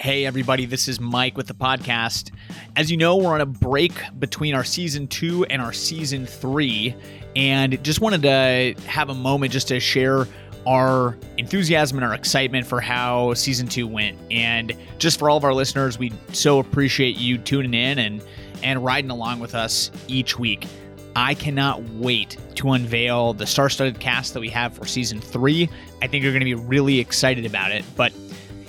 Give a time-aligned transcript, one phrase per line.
[0.00, 2.30] Hey, everybody, this is Mike with the podcast.
[2.74, 6.94] As you know, we're on a break between our season two and our season three,
[7.36, 10.26] and just wanted to have a moment just to share
[10.66, 14.16] our enthusiasm and our excitement for how season two went.
[14.30, 18.24] And just for all of our listeners, we so appreciate you tuning in and,
[18.62, 20.66] and riding along with us each week.
[21.14, 25.68] I cannot wait to unveil the star studded cast that we have for season three.
[26.00, 27.84] I think you're going to be really excited about it.
[27.96, 28.14] But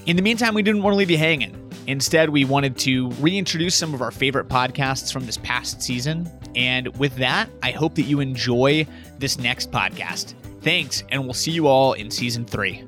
[0.05, 1.57] in the meantime, we didn't want to leave you hanging.
[1.87, 6.29] Instead, we wanted to reintroduce some of our favorite podcasts from this past season.
[6.55, 8.85] And with that, I hope that you enjoy
[9.19, 10.33] this next podcast.
[10.61, 12.83] Thanks, and we'll see you all in season three.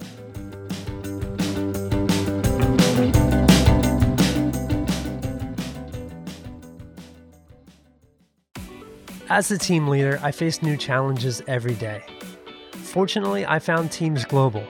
[9.29, 12.03] As a team leader, I face new challenges every day.
[12.73, 14.63] Fortunately, I found Teams Global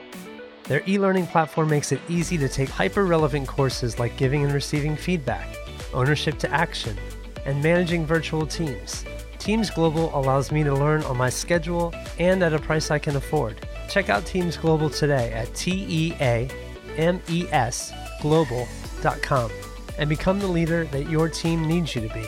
[0.64, 4.52] their e learning platform makes it easy to take hyper relevant courses like giving and
[4.52, 5.46] receiving feedback,
[5.92, 6.96] ownership to action,
[7.44, 9.04] and managing virtual teams.
[9.38, 13.16] Teams Global allows me to learn on my schedule and at a price I can
[13.16, 13.66] afford.
[13.90, 16.48] Check out Teams Global today at T E A
[16.96, 19.50] M E S global.com
[19.98, 22.24] and become the leader that your team needs you to be.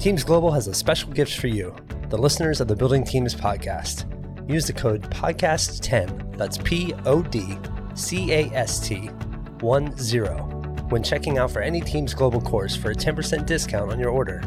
[0.00, 1.74] Teams Global has a special gift for you
[2.08, 4.04] the listeners of the Building Teams podcast.
[4.48, 7.58] Use the code PODCAST10, that's P O D
[7.94, 9.08] C A S T
[9.60, 10.36] 1 0,
[10.88, 14.42] when checking out for any Teams Global course for a 10% discount on your order.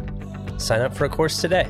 [0.58, 1.70] Sign up for a course today.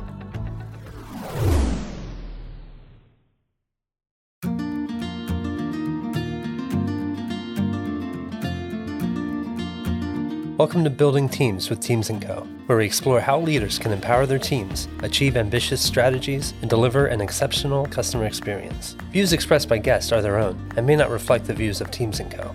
[10.59, 14.25] Welcome to Building Teams with Teams & Co, where we explore how leaders can empower
[14.25, 18.97] their teams, achieve ambitious strategies, and deliver an exceptional customer experience.
[19.13, 22.19] Views expressed by guests are their own and may not reflect the views of Teams
[22.25, 22.53] & Co.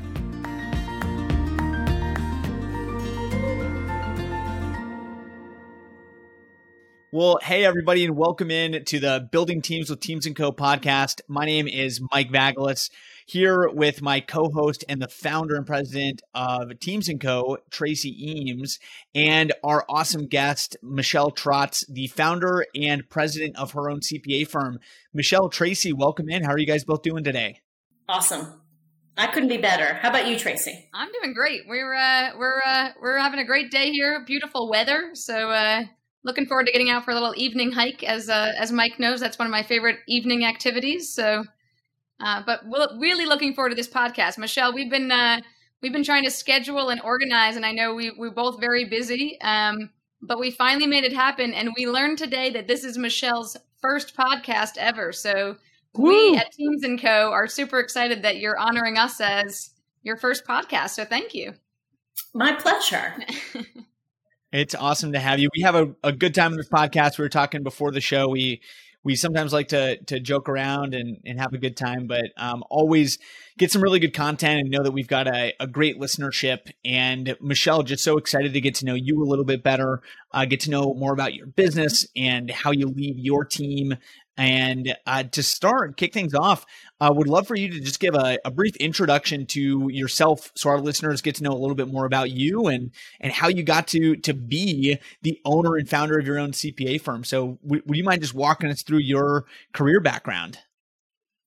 [7.11, 11.23] Well, hey everybody, and welcome in to the Building Teams with Teams & Co podcast.
[11.27, 12.91] My name is Mike Vagalis
[13.27, 18.79] here with my co-host and the founder and president of Teams & Co, Tracy Eames,
[19.15, 24.79] and our awesome guest, Michelle Trotz, the founder and president of her own CPA firm.
[25.13, 26.45] Michelle, Tracy, welcome in.
[26.45, 27.61] How are you guys both doing today?
[28.09, 28.61] Awesome.
[29.17, 29.95] I couldn't be better.
[29.95, 30.89] How about you, Tracy?
[30.93, 31.63] I'm doing great.
[31.69, 34.25] We're uh, we're uh, we're having a great day here.
[34.27, 35.11] Beautiful weather.
[35.15, 35.83] So uh,
[36.25, 38.03] looking forward to getting out for a little evening hike.
[38.03, 41.15] As uh, as Mike knows, that's one of my favorite evening activities.
[41.15, 41.45] So
[42.21, 44.73] uh, but we're really looking forward to this podcast, Michelle.
[44.73, 45.41] We've been uh,
[45.83, 49.41] we've been trying to schedule and organize, and I know we we're both very busy.
[49.41, 49.91] Um,
[50.23, 54.17] but we finally made it happen, and we learned today that this is Michelle's first
[54.17, 55.13] podcast ever.
[55.13, 55.57] So
[55.95, 56.09] Woo!
[56.09, 59.71] we at Teams and Co are super excited that you're honoring us as
[60.03, 60.91] your first podcast.
[60.91, 61.55] So thank you.
[62.33, 63.15] My pleasure.
[64.53, 65.49] it's awesome to have you.
[65.55, 67.19] We have a, a good time in this podcast.
[67.19, 68.29] We were talking before the show.
[68.29, 68.61] We
[69.05, 72.65] we sometimes like to to joke around and, and have a good time, but um,
[72.71, 73.19] always
[73.59, 76.73] get some really good content and know that we've got a, a great listenership.
[76.85, 80.01] And Michelle, just so excited to get to know you a little bit better,
[80.33, 83.97] uh, get to know more about your business and how you lead your team
[84.37, 86.67] and uh, to start, kick things off,
[87.01, 90.71] I would love for you to just give a, a, brief introduction to yourself, so
[90.71, 92.91] our listeners get to know a little bit more about you and
[93.21, 97.01] and how you got to to be the owner and founder of your own CPA
[97.01, 97.25] firm.
[97.25, 100.59] So, w- would you mind just walking us through your career background?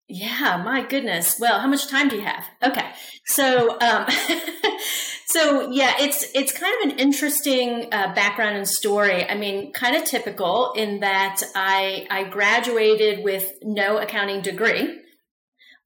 [0.08, 1.38] Yeah, my goodness.
[1.40, 2.46] Well, how much time do you have?
[2.64, 2.90] Okay,
[3.26, 4.06] so um,
[5.30, 9.30] So yeah, it's it's kind of an interesting uh, background and story.
[9.30, 15.02] I mean, kind of typical in that I I graduated with no accounting degree.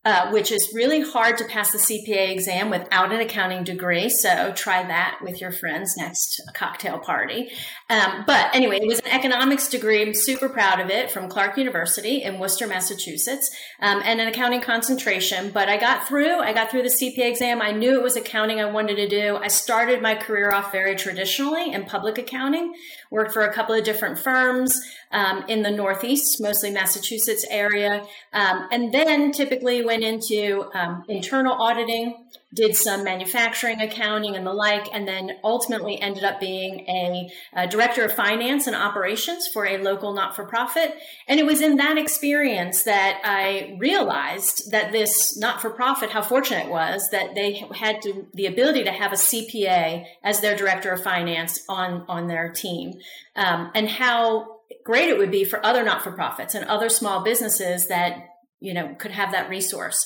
[0.03, 4.09] Uh, which is really hard to pass the CPA exam without an accounting degree.
[4.09, 7.51] So try that with your friends next cocktail party.
[7.87, 10.01] Um, but anyway, it was an economics degree.
[10.01, 14.61] I'm super proud of it from Clark University in Worcester, Massachusetts, um, and an accounting
[14.61, 15.51] concentration.
[15.51, 16.39] But I got through.
[16.39, 17.61] I got through the CPA exam.
[17.61, 19.37] I knew it was accounting I wanted to do.
[19.37, 22.73] I started my career off very traditionally in public accounting.
[23.11, 24.81] Worked for a couple of different firms
[25.11, 28.03] um, in the Northeast, mostly Massachusetts area,
[28.33, 34.53] um, and then typically went into um, internal auditing, did some manufacturing accounting and the
[34.53, 39.65] like, and then ultimately ended up being a, a director of finance and operations for
[39.65, 40.93] a local not for profit.
[41.27, 46.21] And it was in that experience that I realized that this not for profit, how
[46.21, 50.55] fortunate it was that they had to, the ability to have a CPA as their
[50.55, 52.99] director of finance on, on their team,
[53.35, 57.23] um, and how great it would be for other not for profits and other small
[57.23, 58.17] businesses that
[58.59, 60.05] you know could have that resource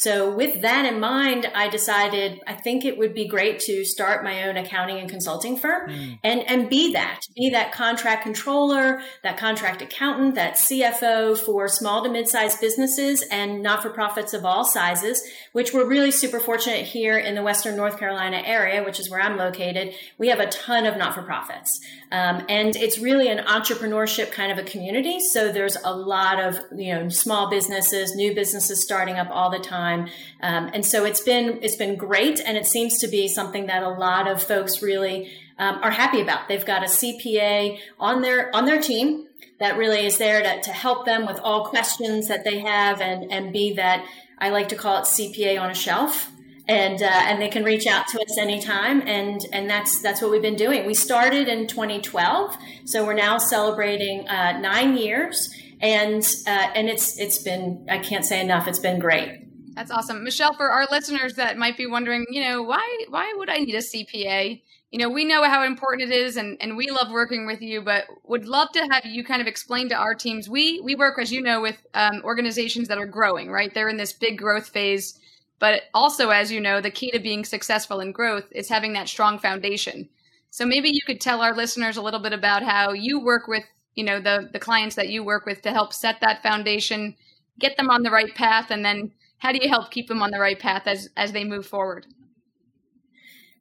[0.00, 4.22] So, with that in mind, I decided I think it would be great to start
[4.22, 6.18] my own accounting and consulting firm mm.
[6.22, 12.04] and, and be that, be that contract controller, that contract accountant, that CFO for small
[12.04, 15.20] to mid sized businesses and not for profits of all sizes,
[15.52, 19.20] which we're really super fortunate here in the Western North Carolina area, which is where
[19.20, 19.94] I'm located.
[20.16, 21.80] We have a ton of not for profits.
[22.10, 25.18] Um, and it's really an entrepreneurship kind of a community.
[25.20, 29.58] So, there's a lot of, you know, small businesses, new businesses starting up all the
[29.58, 30.08] time.
[30.40, 33.82] Um, and so it's been it's been great, and it seems to be something that
[33.82, 36.48] a lot of folks really um, are happy about.
[36.48, 39.26] They've got a CPA on their on their team
[39.58, 43.30] that really is there to, to help them with all questions that they have, and
[43.32, 44.06] and be that
[44.38, 46.30] I like to call it CPA on a shelf
[46.68, 50.30] and uh, and they can reach out to us anytime and and that's that's what
[50.30, 55.48] we've been doing we started in 2012 so we're now celebrating uh, nine years
[55.80, 59.48] and uh, and it's it's been i can't say enough it's been great
[59.78, 60.24] that's awesome.
[60.24, 63.76] Michelle, for our listeners that might be wondering, you know, why why would I need
[63.76, 64.60] a CPA?
[64.90, 67.80] You know, we know how important it is and, and we love working with you,
[67.80, 70.48] but would love to have you kind of explain to our teams.
[70.48, 73.72] We we work, as you know, with um, organizations that are growing, right?
[73.72, 75.16] They're in this big growth phase.
[75.58, 79.08] But also, as you know, the key to being successful in growth is having that
[79.08, 80.08] strong foundation.
[80.50, 83.64] So maybe you could tell our listeners a little bit about how you work with,
[83.94, 87.16] you know, the the clients that you work with to help set that foundation,
[87.58, 90.30] get them on the right path, and then how do you help keep them on
[90.30, 92.06] the right path as as they move forward?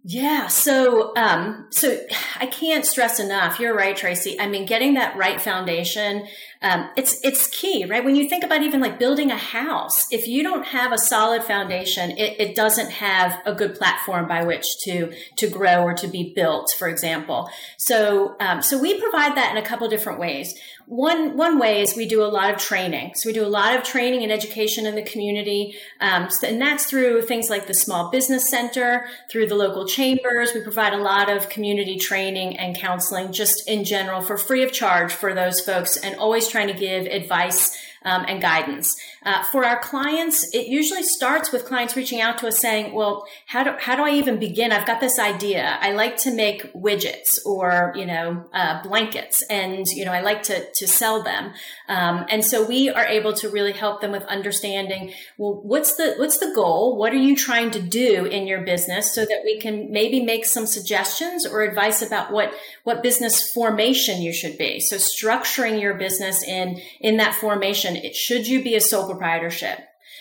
[0.10, 2.00] Yeah, so um, so
[2.40, 3.60] I can't stress enough.
[3.60, 4.40] You're right, Tracy.
[4.40, 6.26] I mean, getting that right foundation,
[6.62, 8.06] um, it's it's key, right?
[8.06, 11.44] When you think about even like building a house, if you don't have a solid
[11.44, 16.08] foundation, it, it doesn't have a good platform by which to to grow or to
[16.08, 16.70] be built.
[16.80, 20.58] For example, so um, so we provide that in a couple different ways.
[20.90, 23.12] One one way is we do a lot of training.
[23.16, 26.86] So we do a lot of training and education in the community, um, and that's
[26.86, 30.54] through things like the Small Business Center, through the local chambers.
[30.56, 34.72] We provide a lot of community training and counseling, just in general, for free of
[34.72, 38.96] charge for those folks, and always trying to give advice um, and guidance.
[39.28, 43.28] Uh, for our clients, it usually starts with clients reaching out to us saying, well,
[43.48, 44.72] how do, how do I even begin?
[44.72, 45.78] I've got this idea.
[45.82, 50.44] I like to make widgets or, you know, uh, blankets and, you know, I like
[50.44, 51.52] to, to sell them.
[51.90, 56.16] Um, and so we are able to really help them with understanding, well, what's the,
[56.16, 56.98] what's the goal?
[56.98, 60.46] What are you trying to do in your business so that we can maybe make
[60.46, 62.54] some suggestions or advice about what,
[62.86, 64.80] what business formation you should be.
[64.80, 69.80] So structuring your business in, in that formation, it, should you be a sole proprietorship?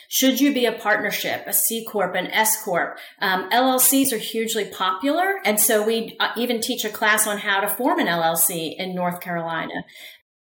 [0.09, 2.99] Should you be a partnership, a C corp, an S corp?
[3.21, 7.61] Um, LLCs are hugely popular, and so we uh, even teach a class on how
[7.61, 9.85] to form an LLC in North Carolina.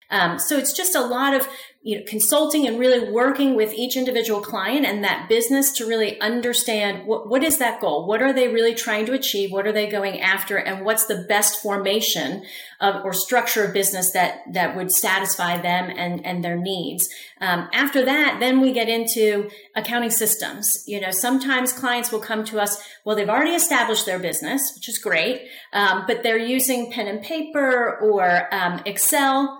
[0.10, 1.48] Um, so it's just a lot of
[1.82, 6.20] you know, consulting and really working with each individual client and that business to really
[6.20, 8.06] understand what, what is that goal?
[8.06, 9.50] What are they really trying to achieve?
[9.50, 10.58] What are they going after?
[10.58, 12.44] And what's the best formation
[12.82, 17.08] of or structure of business that, that would satisfy them and, and their needs?
[17.40, 20.84] Um, after that, then we get into accounting systems.
[20.86, 24.90] You know, sometimes clients will come to us, well, they've already established their business, which
[24.90, 29.59] is great, um, but they're using pen and paper or um, Excel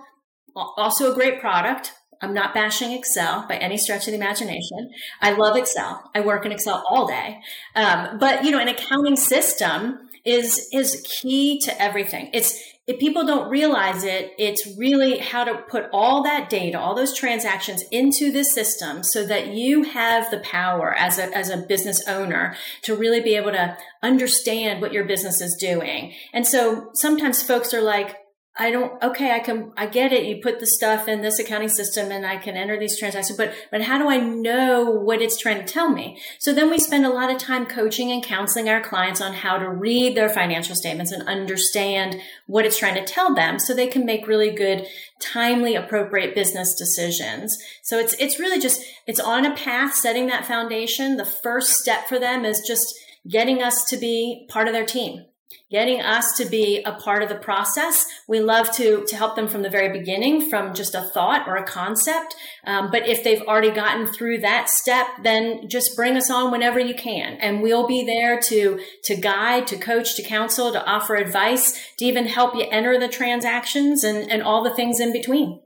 [0.56, 1.92] also a great product.
[2.22, 4.90] I'm not bashing Excel by any stretch of the imagination.
[5.22, 6.10] I love Excel.
[6.14, 7.40] I work in Excel all day.
[7.74, 12.28] Um, but you know, an accounting system is is key to everything.
[12.34, 16.96] It's if people don't realize it, it's really how to put all that data, all
[16.96, 21.58] those transactions into the system so that you have the power as a, as a
[21.58, 26.14] business owner to really be able to understand what your business is doing.
[26.32, 28.16] And so sometimes folks are like,
[28.60, 30.26] I don't, okay, I can, I get it.
[30.26, 33.54] You put the stuff in this accounting system and I can enter these transactions, but,
[33.70, 36.20] but how do I know what it's trying to tell me?
[36.38, 39.56] So then we spend a lot of time coaching and counseling our clients on how
[39.56, 43.86] to read their financial statements and understand what it's trying to tell them so they
[43.86, 44.86] can make really good,
[45.22, 47.56] timely, appropriate business decisions.
[47.82, 51.16] So it's, it's really just, it's on a path, setting that foundation.
[51.16, 52.94] The first step for them is just
[53.26, 55.24] getting us to be part of their team
[55.70, 58.06] getting us to be a part of the process.
[58.26, 61.56] We love to, to help them from the very beginning, from just a thought or
[61.56, 62.34] a concept.
[62.66, 66.80] Um, but if they've already gotten through that step, then just bring us on whenever
[66.80, 67.34] you can.
[67.34, 72.04] And we'll be there to, to guide, to coach, to counsel, to offer advice, to
[72.04, 75.60] even help you enter the transactions and, and all the things in between.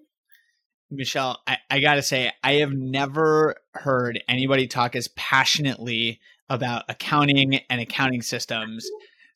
[0.91, 6.85] Michelle, I, I got to say, I have never heard anybody talk as passionately about
[6.89, 8.87] accounting and accounting systems.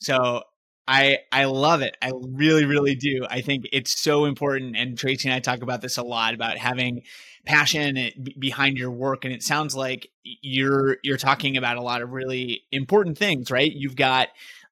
[0.01, 0.43] So
[0.87, 1.97] I I love it.
[2.01, 3.27] I really really do.
[3.29, 6.57] I think it's so important and Tracy and I talk about this a lot about
[6.57, 7.03] having
[7.45, 12.11] passion behind your work and it sounds like you're you're talking about a lot of
[12.13, 13.71] really important things, right?
[13.73, 14.29] You've got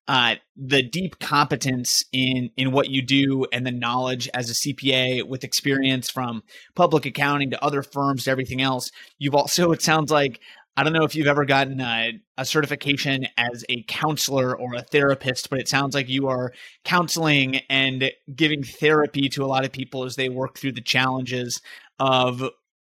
[0.08, 5.24] uh, the deep competence in in what you do and the knowledge as a CPA
[5.24, 6.44] with experience from
[6.76, 8.90] public accounting to other firms to everything else.
[9.18, 10.40] You've also it sounds like
[10.76, 14.82] I don't know if you've ever gotten a, a, certification as a counselor or a
[14.82, 16.52] therapist, but it sounds like you are
[16.84, 21.62] counseling and giving therapy to a lot of people as they work through the challenges
[21.98, 22.44] of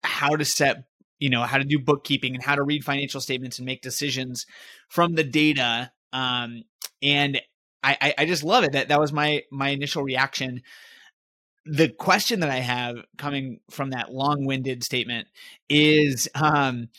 [0.03, 0.83] how to set,
[1.17, 4.45] you know, how to do bookkeeping and how to read financial statements and make decisions
[4.87, 5.91] from the data.
[6.13, 6.63] Um,
[7.01, 7.41] and
[7.83, 8.73] I, I just love it.
[8.73, 10.61] That that was my my initial reaction
[11.65, 15.27] the question that I have coming from that long-winded statement
[15.69, 16.89] is um,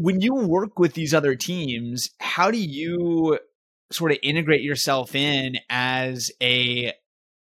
[0.00, 3.38] when you work with these other teams, how do you
[3.90, 6.92] sort of integrate yourself in as a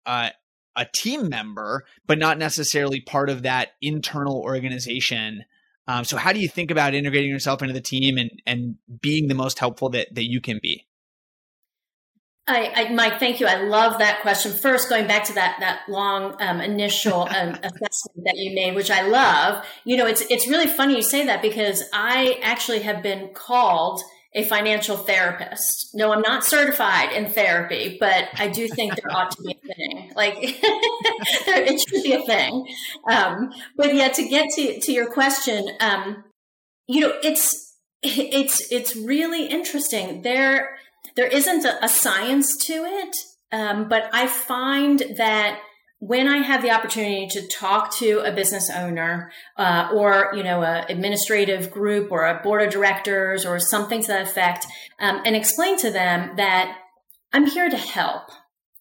[0.05, 0.29] uh,
[0.75, 5.43] a team member, but not necessarily part of that internal organization?
[5.87, 9.27] Um, so, how do you think about integrating yourself into the team and and being
[9.27, 10.87] the most helpful that that you can be?
[12.48, 13.46] I, I, Mike, thank you.
[13.46, 14.54] I love that question.
[14.54, 18.89] First, going back to that that long um, initial um, assessment that you made, which
[18.89, 19.66] I love.
[19.84, 24.01] You know, it's it's really funny you say that because I actually have been called
[24.34, 25.89] a financial therapist.
[25.94, 29.74] No, I'm not certified in therapy, but I do think there ought to be a
[29.74, 30.12] thing.
[30.16, 30.36] Like
[31.46, 32.68] there, it should be a thing.
[33.10, 36.24] Um, but yeah, to get to to your question, um,
[36.88, 40.22] you know, it's it's it's really interesting.
[40.22, 40.77] There
[41.17, 43.15] there isn't a, a science to it,
[43.51, 45.59] um, but I find that
[46.00, 50.62] when I have the opportunity to talk to a business owner uh, or you know
[50.62, 54.65] an administrative group or a board of directors or something to that effect,
[55.00, 56.77] um, and explain to them that
[57.33, 58.29] I'm here to help.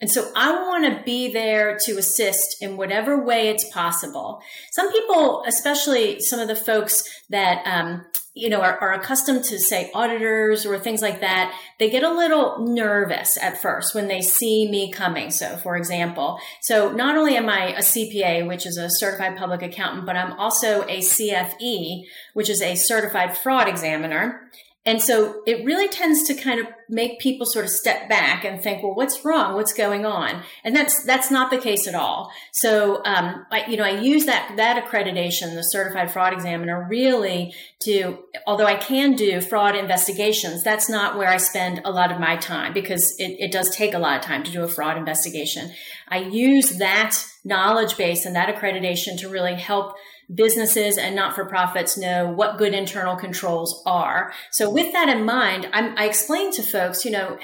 [0.00, 4.43] And so I want to be there to assist in whatever way it's possible.
[4.73, 8.05] Some people, especially some of the folks that um,
[8.37, 12.12] you know, are, are, accustomed to say auditors or things like that, they get a
[12.12, 15.31] little nervous at first when they see me coming.
[15.31, 19.62] So, for example, so not only am I a CPA, which is a certified public
[19.62, 22.03] accountant, but I'm also a CFE,
[22.35, 24.50] which is a certified fraud examiner.
[24.87, 28.62] And so it really tends to kind of make people sort of step back and
[28.62, 29.55] think, well, what's wrong?
[29.55, 30.45] What's going on?
[30.62, 32.31] And that's, that's not the case at all.
[32.52, 37.52] So, um, I, you know, I use that, that accreditation, the certified fraud examiner really
[37.81, 42.21] to, although I can do fraud investigations, that's not where I spend a lot of
[42.21, 44.97] my time because it, it does take a lot of time to do a fraud
[44.97, 45.73] investigation.
[46.09, 49.97] I use that knowledge base and that accreditation to really help
[50.33, 54.33] businesses and not for profits know what good internal controls are.
[54.50, 57.38] So with that in mind, I'm, I explain to folks, you know,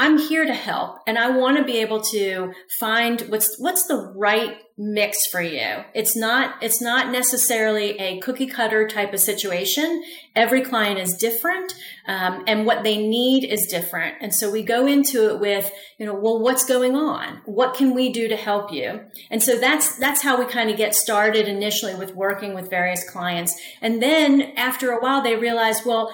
[0.00, 4.14] I'm here to help and I want to be able to find what's what's the
[4.16, 5.84] right mix for you.
[5.92, 10.02] It's not it's not necessarily a cookie cutter type of situation.
[10.34, 11.74] Every client is different,
[12.08, 14.14] um, and what they need is different.
[14.22, 17.42] And so we go into it with you know, well, what's going on?
[17.44, 19.02] What can we do to help you?
[19.30, 23.06] And so that's that's how we kind of get started initially with working with various
[23.06, 26.10] clients, and then after a while they realize, well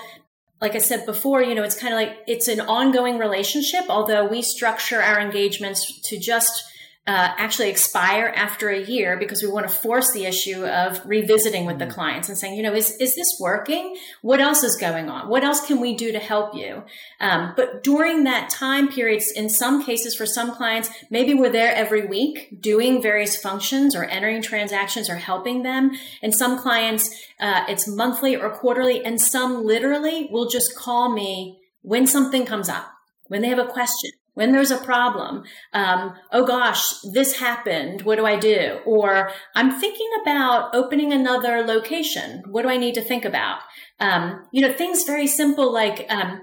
[0.60, 4.26] like I said before, you know, it's kind of like it's an ongoing relationship, although
[4.26, 6.64] we structure our engagements to just
[7.06, 11.64] uh, actually expire after a year because we want to force the issue of revisiting
[11.64, 11.94] with the mm-hmm.
[11.94, 13.96] clients and saying, you know, is, is this working?
[14.22, 15.28] What else is going on?
[15.28, 16.82] What else can we do to help you?
[17.20, 21.72] Um, but during that time periods, in some cases for some clients, maybe we're there
[21.72, 25.92] every week doing various functions or entering transactions or helping them.
[26.22, 31.60] And some clients, uh, it's monthly or quarterly and some literally will just call me
[31.82, 32.90] when something comes up,
[33.28, 36.83] when they have a question when there's a problem, um, oh gosh,
[37.14, 38.02] this happened.
[38.02, 38.81] What do I do?
[38.85, 42.43] Or I'm thinking about opening another location.
[42.50, 43.61] What do I need to think about?
[43.99, 46.43] Um, you know, things very simple like, um,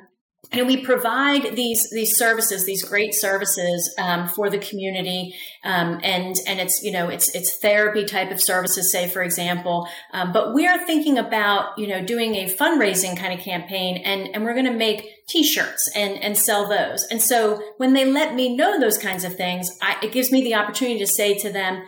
[0.52, 5.34] and we provide these these services, these great services um, for the community,
[5.64, 9.88] um, and and it's you know it's it's therapy type of services, say for example.
[10.12, 14.30] Um, but we are thinking about you know doing a fundraising kind of campaign, and
[14.34, 17.04] and we're going to make T-shirts and and sell those.
[17.10, 20.44] And so when they let me know those kinds of things, I, it gives me
[20.44, 21.84] the opportunity to say to them,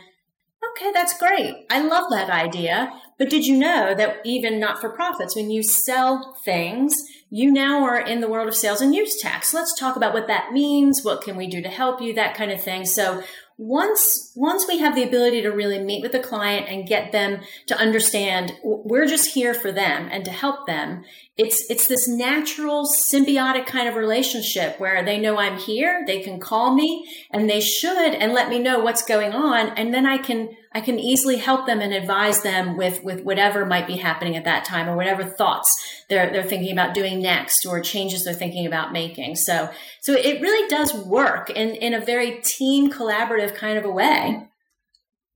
[0.72, 1.66] okay, that's great.
[1.70, 2.92] I love that idea.
[3.18, 6.94] But did you know that even not for profits, when you sell things
[7.36, 9.54] you now are in the world of sales and use tax.
[9.54, 11.04] Let's talk about what that means.
[11.04, 12.14] What can we do to help you?
[12.14, 12.86] That kind of thing.
[12.86, 13.24] So
[13.58, 17.42] once once we have the ability to really meet with the client and get them
[17.66, 21.06] to understand we're just here for them and to help them
[21.38, 26.40] it's it's this natural symbiotic kind of relationship where they know I'm here, they can
[26.40, 30.18] call me and they should and let me know what's going on and then I
[30.18, 34.36] can I can easily help them and advise them with with whatever might be happening
[34.36, 35.70] at that time or whatever thoughts
[36.10, 39.38] they're they're thinking about doing next or changes they're thinking about making.
[39.38, 39.70] So
[40.02, 44.50] so it really does work in in a very team collaborative kind of a way.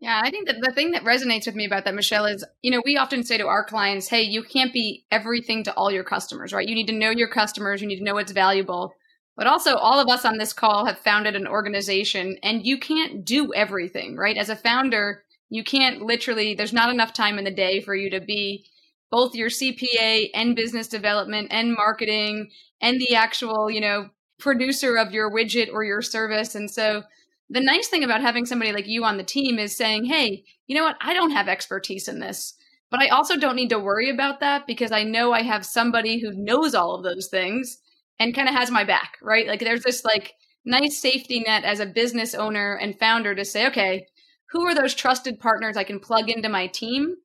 [0.02, 2.72] Yeah, I think that the thing that resonates with me about that, Michelle, is you
[2.72, 6.04] know, we often say to our clients, hey, you can't be everything to all your
[6.04, 6.68] customers, right?
[6.68, 8.94] You need to know your customers, you need to know what's valuable.
[9.38, 13.24] But also, all of us on this call have founded an organization, and you can't
[13.24, 14.36] do everything, right?
[14.36, 18.10] As a founder, you can't literally, there's not enough time in the day for you
[18.12, 18.66] to be
[19.12, 22.52] both your CPA and business development and marketing
[22.82, 26.56] and the actual, you know, producer of your widget or your service.
[26.56, 27.04] And so,
[27.50, 30.76] the nice thing about having somebody like you on the team is saying, hey, you
[30.76, 30.98] know what?
[31.02, 32.54] I don't have expertise in this,
[32.92, 36.20] but I also don't need to worry about that because I know I have somebody
[36.20, 37.80] who knows all of those things
[38.20, 39.48] and kind of has my back, right?
[39.48, 43.66] Like there's this like nice safety net as a business owner and founder to say,
[43.68, 44.06] okay,
[44.52, 47.16] who are those trusted partners I can plug into my team?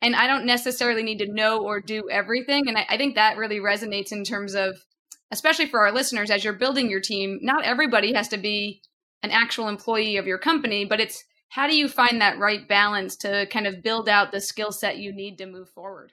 [0.00, 2.68] And I don't necessarily need to know or do everything.
[2.68, 4.84] And I, I think that really resonates in terms of,
[5.30, 8.82] especially for our listeners, as you're building your team, not everybody has to be
[9.22, 13.14] an actual employee of your company, but it's how do you find that right balance
[13.16, 16.12] to kind of build out the skill set you need to move forward?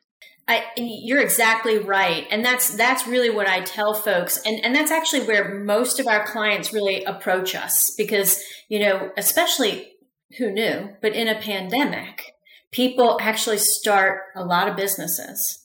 [0.50, 4.90] I, you're exactly right, and that's that's really what I tell folks, and and that's
[4.90, 9.94] actually where most of our clients really approach us because you know, especially
[10.38, 12.34] who knew, but in a pandemic,
[12.72, 15.60] people actually start a lot of businesses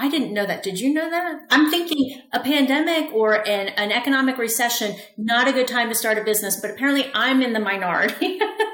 [0.00, 0.62] I didn't know that.
[0.62, 1.42] Did you know that?
[1.50, 6.16] I'm thinking a pandemic or an, an economic recession, not a good time to start
[6.16, 8.40] a business, but apparently I'm in the minority.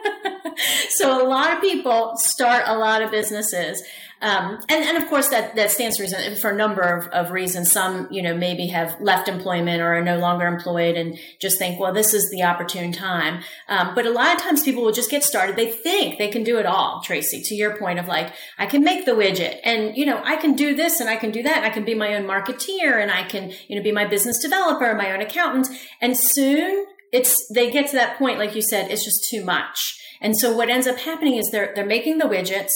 [0.88, 3.82] so a lot of people start a lot of businesses.
[4.22, 7.70] Um, and, and of course that, that stands reason for a number of, of reasons.
[7.70, 11.78] Some, you know, maybe have left employment or are no longer employed and just think,
[11.78, 13.42] well, this is the opportune time.
[13.68, 15.56] Um, but a lot of times people will just get started.
[15.56, 18.82] They think they can do it all, Tracy, to your point of like, I can
[18.82, 21.58] make the widget and, you know, I can do this and I can do that.
[21.58, 24.38] And I can be my own marketeer and I can, you know, be my business
[24.38, 25.68] developer, my own accountant.
[26.00, 29.95] And soon it's, they get to that point, like you said, it's just too much.
[30.20, 32.72] And so what ends up happening is they're, they're making the widgets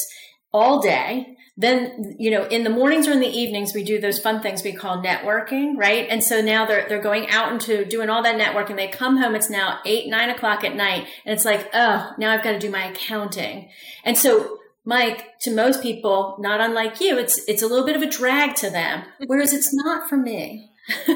[0.52, 1.36] all day.
[1.56, 4.62] Then, you know, in the mornings or in the evenings, we do those fun things
[4.62, 6.06] we call networking, right?
[6.08, 8.76] And so now they're, they're going out into doing all that networking.
[8.76, 9.34] They come home.
[9.34, 11.06] It's now eight, nine o'clock at night.
[11.26, 13.70] And it's like, oh, now I've got to do my accounting.
[14.04, 18.02] And so Mike, to most people, not unlike you, it's, it's a little bit of
[18.02, 19.04] a drag to them.
[19.26, 20.70] Whereas it's not for me.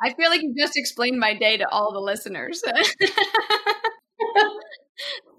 [0.00, 2.62] I feel like you just explained my day to all the listeners.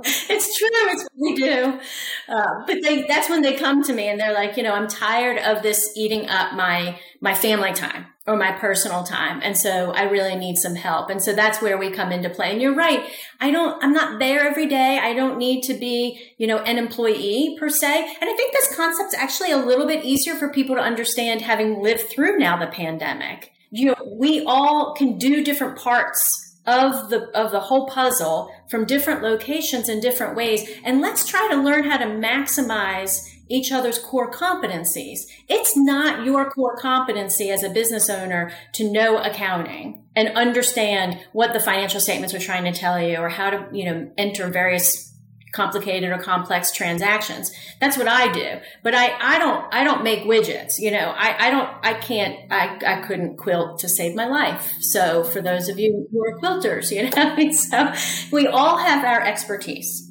[0.04, 0.68] it's true.
[0.72, 1.80] It's what we do.
[2.28, 4.88] Uh, but they, that's when they come to me and they're like, you know, I'm
[4.88, 9.42] tired of this eating up my, my family time or my personal time.
[9.44, 11.10] And so I really need some help.
[11.10, 12.52] And so that's where we come into play.
[12.52, 13.10] And you're right.
[13.40, 15.00] I don't, I'm not there every day.
[15.02, 18.18] I don't need to be, you know, an employee per se.
[18.22, 21.82] And I think this concept's actually a little bit easier for people to understand having
[21.82, 23.52] lived through now the pandemic.
[23.72, 28.86] You know, we all can do different parts of the of the whole puzzle from
[28.86, 30.70] different locations in different ways.
[30.84, 35.22] And let's try to learn how to maximize each other's core competencies.
[35.48, 41.54] It's not your core competency as a business owner to know accounting and understand what
[41.54, 45.10] the financial statements are trying to tell you or how to you know enter various
[45.52, 47.52] complicated or complex transactions.
[47.80, 48.60] That's what I do.
[48.84, 50.74] But I, I don't, I don't make widgets.
[50.80, 54.74] You know, I, I don't, I can't, I, I couldn't quilt to save my life.
[54.82, 57.94] So for those of you who are quilters, you know, so
[58.32, 60.06] we all have our expertise.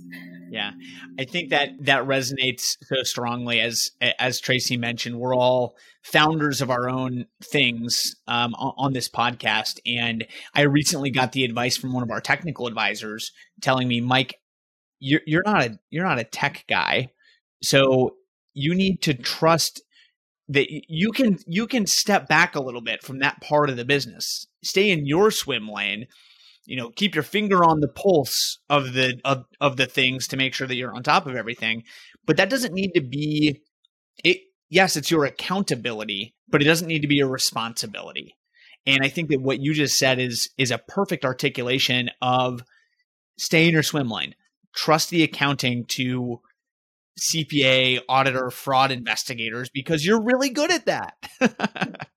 [0.51, 0.73] Yeah.
[1.19, 6.71] I think that that resonates so strongly as, as Tracy mentioned, we're all founders of
[6.71, 9.79] our own things um, on this podcast.
[9.85, 14.37] And I recently got the advice from one of our technical advisors telling me, Mike,
[15.01, 17.09] you're you're not a you're not a tech guy,
[17.63, 18.17] so
[18.55, 19.83] you need to trust
[20.49, 23.85] that you can you can step back a little bit from that part of the
[23.85, 24.47] business.
[24.65, 26.07] Stay in your swim lane.
[26.65, 30.37] You know, keep your finger on the pulse of the of, of the things to
[30.37, 31.85] make sure that you're on top of everything.
[32.27, 33.63] But that doesn't need to be
[34.25, 38.35] it yes, it's your accountability, but it doesn't need to be your responsibility.
[38.87, 42.63] And I think that what you just said is is a perfect articulation of
[43.39, 44.35] stay in your swim lane
[44.75, 46.41] trust the accounting to
[47.19, 51.15] CPA, auditor, fraud investigators because you're really good at that.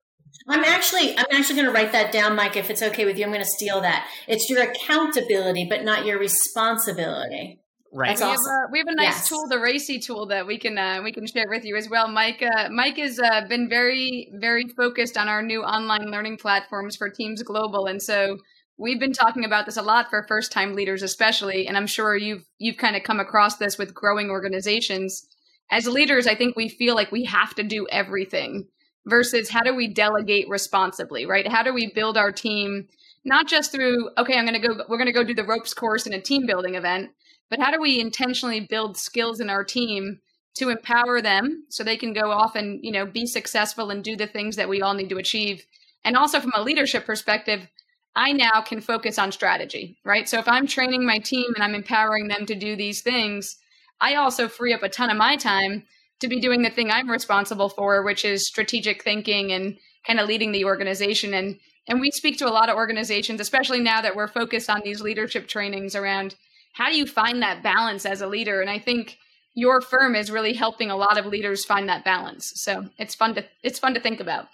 [0.48, 2.58] I'm actually I'm actually going to write that down, Mike.
[2.58, 4.08] If it's okay with you, I'm going to steal that.
[4.28, 7.60] It's your accountability, but not your responsibility.
[7.94, 8.10] Right.
[8.10, 8.52] That's we awesome.
[8.52, 9.30] Have a, we have a nice yes.
[9.30, 12.08] tool, the RACI tool, that we can uh, we can share with you as well.
[12.08, 16.96] Mike uh, Mike has uh, been very very focused on our new online learning platforms
[16.96, 18.38] for Teams Global, and so
[18.78, 21.68] we've been talking about this a lot for first time leaders, especially.
[21.68, 25.28] And I'm sure you've you've kind of come across this with growing organizations.
[25.70, 28.68] As leaders, I think we feel like we have to do everything
[29.06, 31.48] versus how do we delegate responsibly, right?
[31.48, 32.88] How do we build our team
[33.24, 35.74] not just through okay, I'm going to go we're going to go do the ropes
[35.74, 37.12] course in a team building event
[37.50, 40.20] but how do we intentionally build skills in our team
[40.56, 44.16] to empower them so they can go off and you know be successful and do
[44.16, 45.66] the things that we all need to achieve
[46.04, 47.68] and also from a leadership perspective
[48.16, 51.76] i now can focus on strategy right so if i'm training my team and i'm
[51.76, 53.58] empowering them to do these things
[54.00, 55.84] i also free up a ton of my time
[56.20, 60.28] to be doing the thing i'm responsible for which is strategic thinking and kind of
[60.28, 64.16] leading the organization and and we speak to a lot of organizations especially now that
[64.16, 66.36] we're focused on these leadership trainings around
[66.74, 68.62] how do you find that balance as a leader?
[68.62, 69.18] And I think
[69.54, 72.54] your firm is really helping a lot of leaders find that balance.
[72.56, 74.48] So it's fun to it's fun to think about.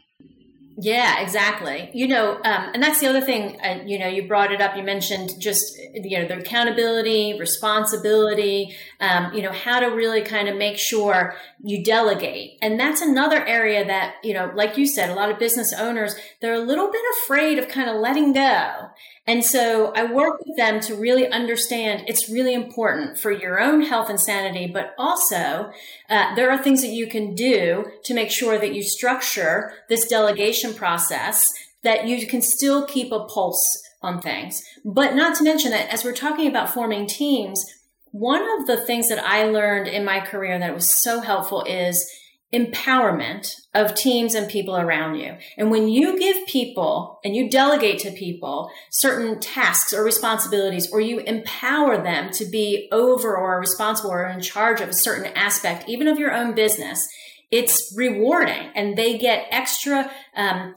[0.80, 1.90] Yeah, exactly.
[1.96, 3.60] You know, um, and that's the other thing.
[3.60, 4.78] Uh, you know, you brought it up.
[4.78, 8.76] You mentioned just you know the accountability, responsibility.
[9.00, 13.44] Um, you know, how to really kind of make sure you delegate, and that's another
[13.44, 16.92] area that you know, like you said, a lot of business owners they're a little
[16.92, 18.90] bit afraid of kind of letting go.
[19.28, 23.82] And so I work with them to really understand it's really important for your own
[23.82, 25.70] health and sanity, but also
[26.10, 30.08] uh, there are things that you can do to make sure that you structure this
[30.08, 31.52] delegation process
[31.84, 34.62] that you can still keep a pulse on things.
[34.86, 37.66] But not to mention that as we're talking about forming teams,
[38.12, 42.10] one of the things that I learned in my career that was so helpful is
[42.54, 45.36] empowerment of teams and people around you.
[45.58, 51.02] And when you give people and you delegate to people certain tasks or responsibilities, or
[51.02, 55.90] you empower them to be over or responsible or in charge of a certain aspect,
[55.90, 57.06] even of your own business,
[57.52, 60.74] it's rewarding and they get extra um,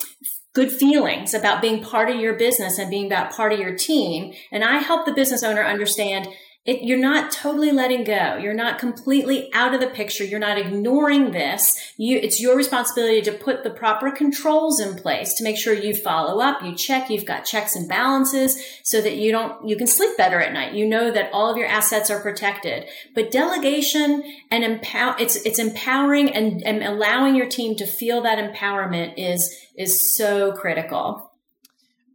[0.52, 4.33] good feelings about being part of your business and being about part of your team.
[4.50, 6.28] And I help the business owner understand
[6.66, 8.37] it, you're not totally letting go.
[8.37, 10.25] You're not completely out of the picture.
[10.25, 11.94] You're not ignoring this.
[11.96, 15.94] You, it's your responsibility to put the proper controls in place to make sure you
[15.94, 19.87] follow up, you check, you've got checks and balances so that you don't, you can
[19.87, 20.75] sleep better at night.
[20.75, 22.87] You know that all of your assets are protected.
[23.14, 28.38] But delegation and empower, it's, it's empowering and, and allowing your team to feel that
[28.38, 31.33] empowerment is, is so critical.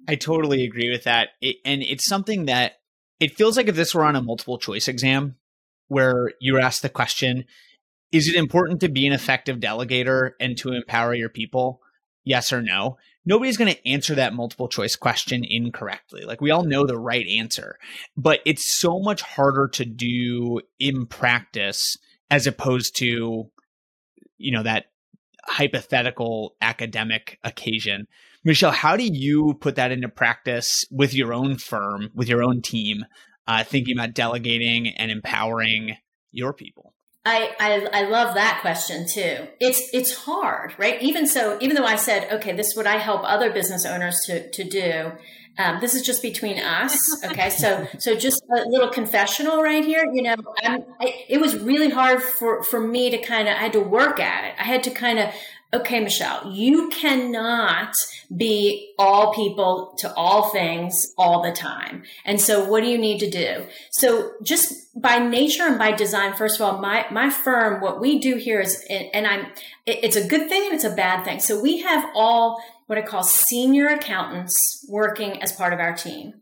[0.08, 1.29] I totally agree with that.
[1.41, 2.73] It, and it's something that
[3.19, 5.36] it feels like if this were on a multiple choice exam
[5.88, 7.45] where you ask the question,
[8.12, 11.82] is it important to be an effective delegator and to empower your people?
[12.23, 12.97] Yes or no?
[13.25, 16.23] Nobody's going to answer that multiple choice question incorrectly.
[16.25, 17.78] Like we all know the right answer,
[18.15, 21.97] but it's so much harder to do in practice
[22.30, 23.49] as opposed to,
[24.38, 24.86] you know, that
[25.43, 28.08] hypothetical academic occasion.
[28.45, 32.62] Michelle, how do you put that into practice with your own firm, with your own
[32.62, 33.03] team,
[33.47, 35.97] uh, thinking about delegating and empowering
[36.31, 36.93] your people?
[37.25, 39.47] I, I, I love that question too.
[39.60, 41.01] It's it's hard, right?
[41.01, 44.19] Even so, even though I said, okay, this is what I help other business owners
[44.27, 45.12] to to do.
[45.58, 47.49] Um, this is just between us, okay?
[47.49, 50.05] So so just a little confessional right here.
[50.13, 53.73] You know, I, it was really hard for for me to kind of I had
[53.73, 54.53] to work at it.
[54.60, 55.34] I had to kind of
[55.75, 57.95] okay, Michelle, you cannot
[58.35, 62.03] be all people to all things all the time.
[62.23, 63.65] And so what do you need to do?
[63.91, 68.19] So just by nature and by design, first of all, my, my firm, what we
[68.19, 69.47] do here is, and I'm,
[69.85, 71.39] it's a good thing and it's a bad thing.
[71.39, 76.35] So we have all what I call senior accountants working as part of our team.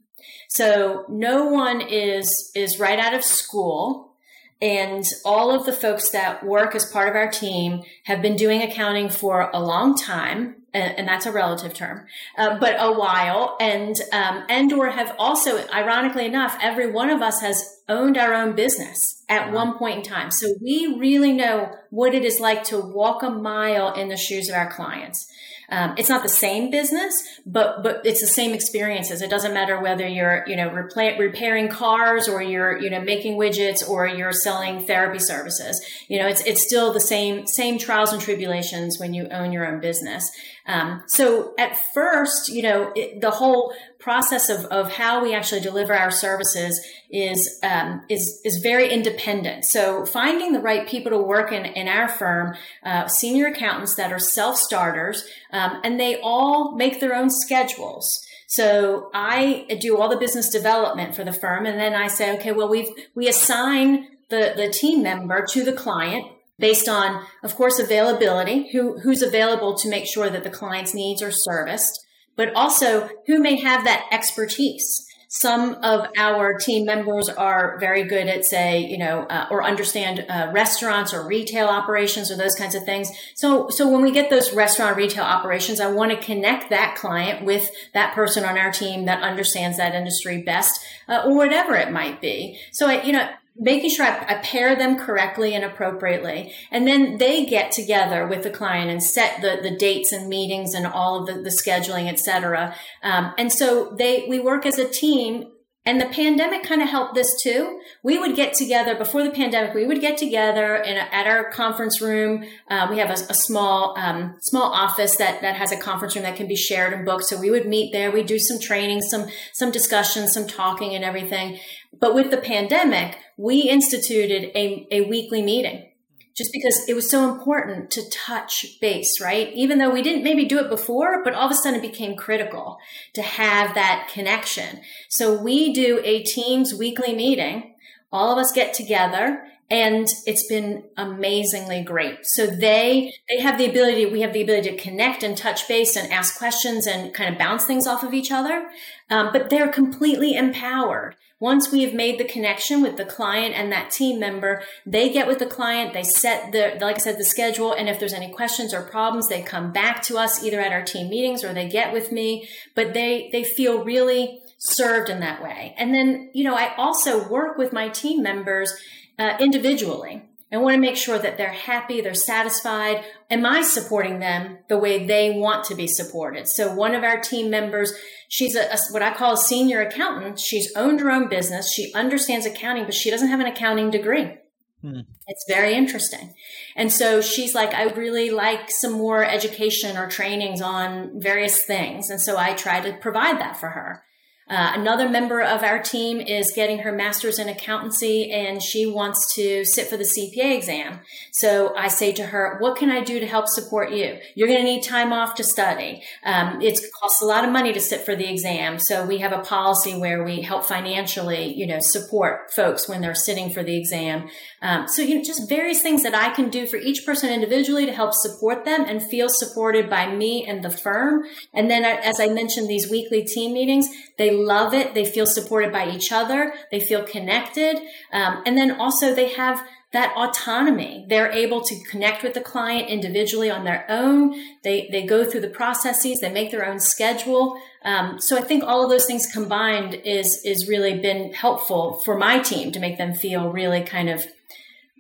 [0.50, 4.13] So no one is, is right out of school
[4.62, 8.62] and all of the folks that work as part of our team have been doing
[8.62, 10.56] accounting for a long time.
[10.76, 15.64] And, that's a relative term, uh, but a while, and um, and or have also,
[15.72, 19.66] ironically enough, every one of us has owned our own business at wow.
[19.66, 20.32] one point in time.
[20.32, 24.50] So we really know what it is like to walk a mile in the shoes
[24.50, 25.32] of our clients.
[25.74, 27.16] Um, it's not the same business,
[27.48, 29.24] but but it's the same experiences.
[29.24, 33.90] It doesn't matter whether you're you know repairing cars or you're you know making widgets
[33.90, 35.84] or you're selling therapy services.
[36.08, 39.66] You know, it's it's still the same same trials and tribulations when you own your
[39.66, 40.30] own business.
[40.68, 45.62] Um, so at first, you know, it, the whole process of, of how we actually
[45.62, 49.64] deliver our services is um, is is very independent.
[49.66, 54.12] So finding the right people to work in in our firm, uh, senior accountants that
[54.12, 58.22] are self starters, um, and they all make their own schedules.
[58.48, 62.52] So I do all the business development for the firm, and then I say, okay,
[62.52, 66.26] well, we've we assign the the team member to the client
[66.60, 71.22] based on, of course, availability, who who's available to make sure that the client's needs
[71.22, 72.03] are serviced,
[72.36, 75.08] but also who may have that expertise.
[75.36, 80.24] Some of our team members are very good at, say, you know, uh, or understand
[80.30, 83.10] uh, restaurants or retail operations or those kinds of things.
[83.34, 87.44] So, so when we get those restaurant retail operations, I want to connect that client
[87.44, 91.92] with that person on our team that understands that industry best, uh, or whatever it
[91.92, 92.60] might be.
[92.72, 96.54] So, I, you know, making sure I, I, pair them correctly and appropriately.
[96.72, 100.74] And then they get together with the client and set the, the dates and meetings
[100.74, 102.76] and all of the, the scheduling, et cetera.
[103.04, 105.53] Um, and so they, we work as a team
[105.86, 107.82] and the pandemic kind of helped this too.
[108.04, 109.74] We would get together before the pandemic.
[109.74, 112.46] We would get together in a, at our conference room.
[112.70, 116.24] Uh, we have a, a small um, small office that that has a conference room
[116.24, 117.26] that can be shared and booked.
[117.26, 118.12] So we would meet there.
[118.12, 121.60] We do some training, some some discussions, some talking, and everything.
[122.00, 125.90] But with the pandemic, we instituted a, a weekly meeting
[126.36, 129.52] just because it was so important to touch base, right?
[129.54, 132.16] Even though we didn't maybe do it before, but all of a sudden it became
[132.16, 132.78] critical
[133.14, 134.82] to have that connection.
[135.10, 137.76] So we do a team's weekly meeting.
[138.12, 142.26] All of us get together and it's been amazingly great.
[142.26, 145.96] So they they have the ability we have the ability to connect and touch base
[145.96, 148.70] and ask questions and kind of bounce things off of each other,
[149.10, 151.16] um, but they're completely empowered.
[151.44, 155.28] Once we have made the connection with the client and that team member, they get
[155.28, 157.74] with the client, they set the, like I said, the schedule.
[157.74, 160.84] And if there's any questions or problems, they come back to us either at our
[160.84, 165.44] team meetings or they get with me, but they, they feel really served in that
[165.44, 165.76] way.
[165.78, 168.74] And then, you know, I also work with my team members
[169.20, 170.24] uh, individually.
[170.54, 173.04] I want to make sure that they're happy, they're satisfied.
[173.32, 176.48] Am I supporting them the way they want to be supported?
[176.48, 177.94] So one of our team members,
[178.30, 180.40] she's a, a, what I call a senior accountant.
[180.40, 181.74] She's owned her own business.
[181.74, 184.38] She understands accounting, but she doesn't have an accounting degree.
[184.82, 185.02] Hmm.
[185.28, 186.36] It's very interesting.
[186.76, 192.10] And so she's like, I really like some more education or trainings on various things.
[192.10, 194.04] And so I try to provide that for her.
[194.50, 199.34] Uh, another member of our team is getting her master's in accountancy and she wants
[199.34, 201.00] to sit for the CPA exam.
[201.32, 204.18] So I say to her, what can I do to help support you?
[204.36, 206.04] You're going to need time off to study.
[206.26, 208.80] Um, it costs a lot of money to sit for the exam.
[208.80, 213.16] So we have a policy where we help financially, you know, support folks when they're
[213.16, 214.30] sitting for the exam.
[214.62, 217.86] Um, so, you know, just various things that I can do for each person individually
[217.86, 221.24] to help support them and feel supported by me and the firm.
[221.54, 224.94] And then, as I mentioned, these weekly team meetings, they love it.
[224.94, 226.54] They feel supported by each other.
[226.72, 227.78] They feel connected.
[228.12, 231.06] Um, and then also they have that autonomy.
[231.08, 234.34] They're able to connect with the client individually on their own.
[234.64, 236.20] They, they go through the processes.
[236.20, 237.60] They make their own schedule.
[237.84, 242.18] Um, so I think all of those things combined is, is really been helpful for
[242.18, 244.26] my team to make them feel really kind of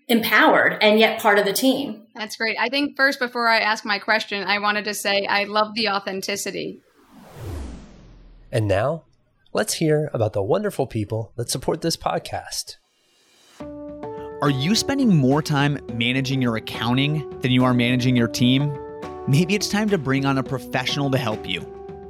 [0.07, 2.05] empowered and yet part of the team.
[2.13, 2.57] That's great.
[2.59, 5.89] I think first, before I ask my question, I wanted to say I love the
[5.89, 6.81] authenticity.
[8.51, 9.05] And now
[9.53, 12.77] let's hear about the wonderful people that support this podcast.
[14.41, 18.75] Are you spending more time managing your accounting than you are managing your team?
[19.27, 21.61] Maybe it's time to bring on a professional to help you.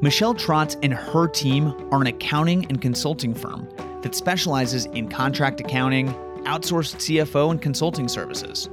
[0.01, 3.69] Michelle Trotz and her team are an accounting and consulting firm
[4.01, 6.13] that specializes in contract accounting,
[6.45, 8.69] outsourced CFO, and consulting services.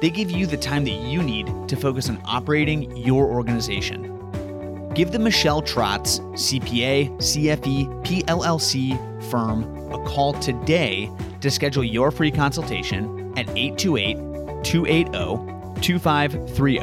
[0.00, 4.17] They give you the time that you need to focus on operating your organization.
[4.94, 8.96] Give the Michelle Trotz CPA, CFE, PLLC
[9.30, 14.16] firm a call today to schedule your free consultation at 828
[14.64, 16.78] 280 2530.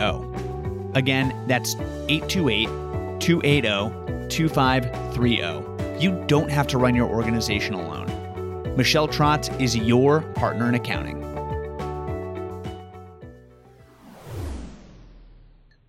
[0.97, 1.75] Again, that's
[2.07, 2.67] 828
[3.19, 6.01] 280 2530.
[6.01, 8.05] You don't have to run your organization alone.
[8.77, 11.24] Michelle Trotz is your partner in accounting.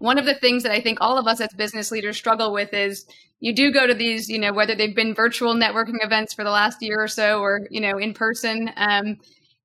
[0.07, 2.73] One of the things that I think all of us as business leaders struggle with
[2.73, 3.07] is
[3.41, 6.51] you do go to these, you know, whether they've been virtual networking events for the
[6.51, 9.19] last year or so, or you know, in person, um,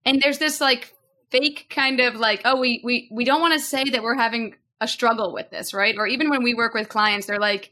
[0.04, 0.94] and there's this like
[1.30, 4.56] fake kind of like, oh, we we we don't want to say that we're having
[4.82, 5.96] a struggle with this, right?
[5.98, 7.72] Or even when we work with clients, they're like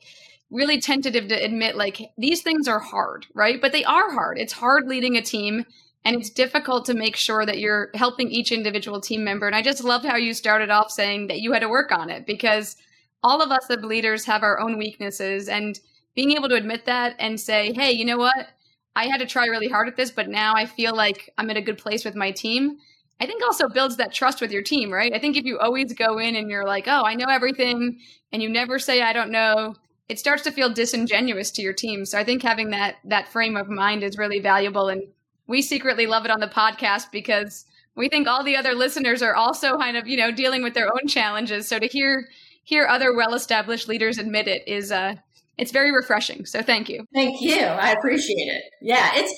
[0.51, 3.60] really tentative to admit like these things are hard, right?
[3.60, 4.38] But they are hard.
[4.38, 5.65] It's hard leading a team
[6.05, 9.62] and it's difficult to make sure that you're helping each individual team member and i
[9.62, 12.75] just love how you started off saying that you had to work on it because
[13.23, 15.79] all of us as leaders have our own weaknesses and
[16.15, 18.47] being able to admit that and say, hey, you know what?
[18.95, 21.57] I had to try really hard at this, but now I feel like I'm in
[21.57, 22.77] a good place with my team.
[23.21, 25.13] I think also builds that trust with your team, right?
[25.13, 27.99] I think if you always go in and you're like, oh, I know everything,
[28.31, 29.75] and you never say, I don't know,
[30.07, 32.05] it starts to feel disingenuous to your team.
[32.05, 34.88] So I think having that that frame of mind is really valuable.
[34.88, 35.03] And
[35.49, 39.35] we secretly love it on the podcast because we think all the other listeners are
[39.35, 41.67] also kind of, you know, dealing with their own challenges.
[41.67, 42.29] So to hear
[42.63, 45.15] hear other well-established leaders admit it is uh
[45.57, 46.45] it's very refreshing.
[46.45, 47.03] So thank you.
[47.13, 47.57] Thank you.
[47.57, 48.63] I appreciate it.
[48.81, 49.33] Yeah, it's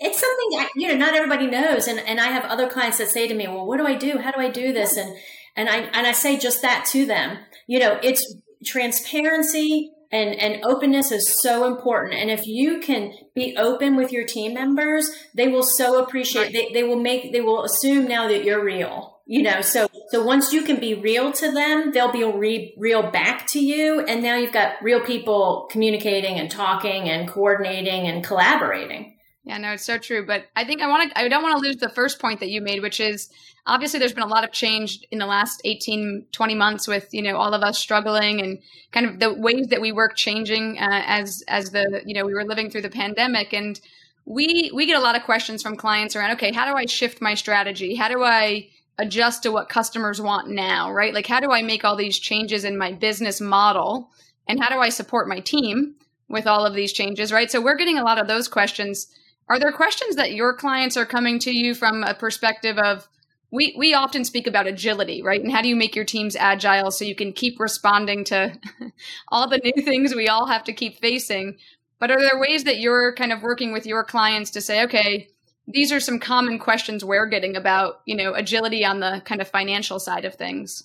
[0.00, 3.08] it's something that, you know not everybody knows, and and I have other clients that
[3.08, 4.18] say to me, "Well, what do I do?
[4.18, 5.16] How do I do this?" And
[5.56, 7.38] and I and I say just that to them.
[7.66, 12.14] You know, it's transparency and and openness is so important.
[12.14, 16.72] And if you can be open with your team members they will so appreciate they,
[16.72, 19.62] they will make they will assume now that you're real you know?
[19.62, 23.58] So so once you can be real to them they'll be re, real back to
[23.58, 24.00] you.
[24.00, 29.13] And now you've got real people communicating and talking and coordinating and collaborating
[29.44, 31.66] yeah no it's so true but i think i want to i don't want to
[31.66, 33.30] lose the first point that you made which is
[33.66, 37.22] obviously there's been a lot of change in the last 18 20 months with you
[37.22, 38.58] know all of us struggling and
[38.92, 42.34] kind of the ways that we work changing uh, as as the you know we
[42.34, 43.80] were living through the pandemic and
[44.26, 47.20] we we get a lot of questions from clients around okay how do i shift
[47.20, 51.14] my strategy how do i adjust to what customers want now, right?
[51.14, 54.10] Like, how do I make all these changes in my business model?
[54.46, 55.96] And how do I support my team
[56.28, 57.50] with all of these changes, right?
[57.50, 59.08] So, we're getting a lot of those questions.
[59.48, 63.08] Are there questions that your clients are coming to you from a perspective of,
[63.50, 65.40] we, we often speak about agility, right?
[65.40, 68.58] And how do you make your teams agile so you can keep responding to
[69.28, 71.58] all the new things we all have to keep facing?
[72.00, 75.28] But are there ways that you're kind of working with your clients to say, okay,
[75.66, 79.48] these are some common questions we're getting about you know agility on the kind of
[79.48, 80.84] financial side of things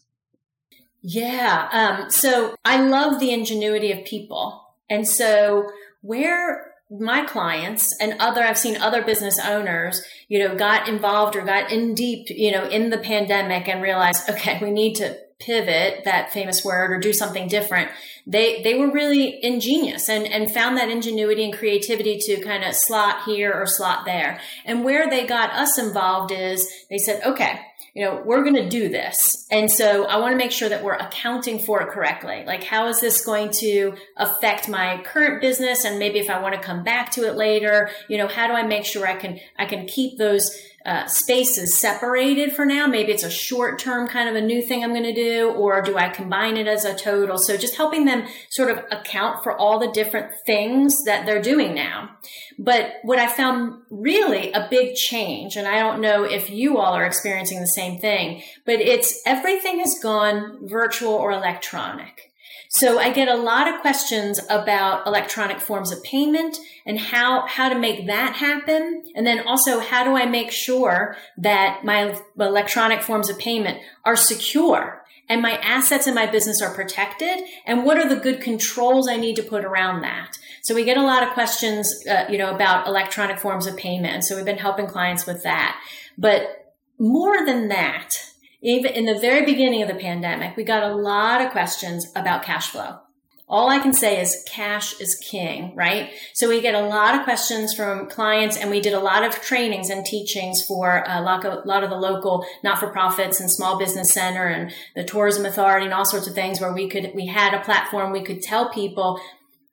[1.01, 5.69] yeah um, so i love the ingenuity of people and so
[6.01, 11.41] where my clients and other i've seen other business owners you know got involved or
[11.45, 16.03] got in deep you know in the pandemic and realized okay we need to pivot
[16.03, 17.89] that famous word or do something different
[18.29, 22.75] they they were really ingenious and and found that ingenuity and creativity to kind of
[22.75, 24.39] slot here or slot there.
[24.65, 27.59] And where they got us involved is they said okay
[27.95, 29.47] you know we're going to do this.
[29.49, 32.43] And so i want to make sure that we're accounting for it correctly.
[32.45, 35.83] Like how is this going to affect my current business?
[35.83, 38.53] And maybe if i want to come back to it later you know how do
[38.53, 42.87] i make sure i can i can keep those uh, spaces separated for now.
[42.87, 45.81] Maybe it's a short term kind of a new thing I'm going to do, or
[45.81, 47.37] do I combine it as a total?
[47.37, 51.75] So just helping them sort of account for all the different things that they're doing
[51.75, 52.09] now.
[52.57, 56.93] But what I found really a big change, and I don't know if you all
[56.93, 62.28] are experiencing the same thing, but it's everything has gone virtual or electronic.
[62.71, 66.55] So I get a lot of questions about electronic forms of payment
[66.85, 69.05] and how, how to make that happen.
[69.15, 74.15] And then also, how do I make sure that my electronic forms of payment are
[74.15, 77.39] secure and my assets in my business are protected?
[77.65, 80.37] And what are the good controls I need to put around that?
[80.61, 84.25] So we get a lot of questions, uh, you know, about electronic forms of payment.
[84.25, 85.81] So we've been helping clients with that.
[86.19, 88.28] But more than that,
[88.61, 92.43] even in the very beginning of the pandemic, we got a lot of questions about
[92.43, 92.99] cash flow.
[93.47, 96.11] All I can say is cash is king, right?
[96.35, 99.41] So we get a lot of questions from clients and we did a lot of
[99.41, 103.79] trainings and teachings for a lot of, a lot of the local not-for-profits and small
[103.79, 107.25] business center and the tourism authority and all sorts of things where we could, we
[107.25, 109.19] had a platform we could tell people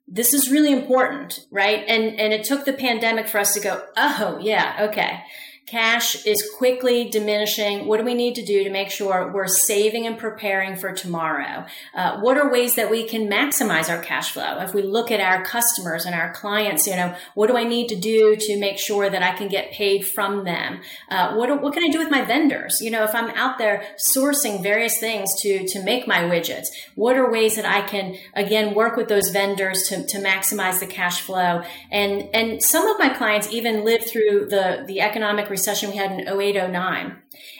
[0.07, 1.83] this is really important, right?
[1.87, 5.19] And, and it took the pandemic for us to go, oh yeah, okay
[5.67, 7.87] Cash is quickly diminishing.
[7.87, 11.65] What do we need to do to make sure we're saving and preparing for tomorrow?
[11.93, 14.59] Uh, what are ways that we can maximize our cash flow?
[14.61, 17.89] If we look at our customers and our clients, you know, what do I need
[17.89, 20.79] to do to make sure that I can get paid from them?
[21.09, 22.79] Uh, what, what can I do with my vendors?
[22.79, 27.17] You know, if I'm out there sourcing various things to, to make my widgets, what
[27.17, 31.19] are ways that I can, again, work with those vendors to, to maximize the cash
[31.19, 31.61] flow?
[31.91, 36.11] And, and some of my clients even live through the, the economic recession we had
[36.11, 37.17] in 08, 09.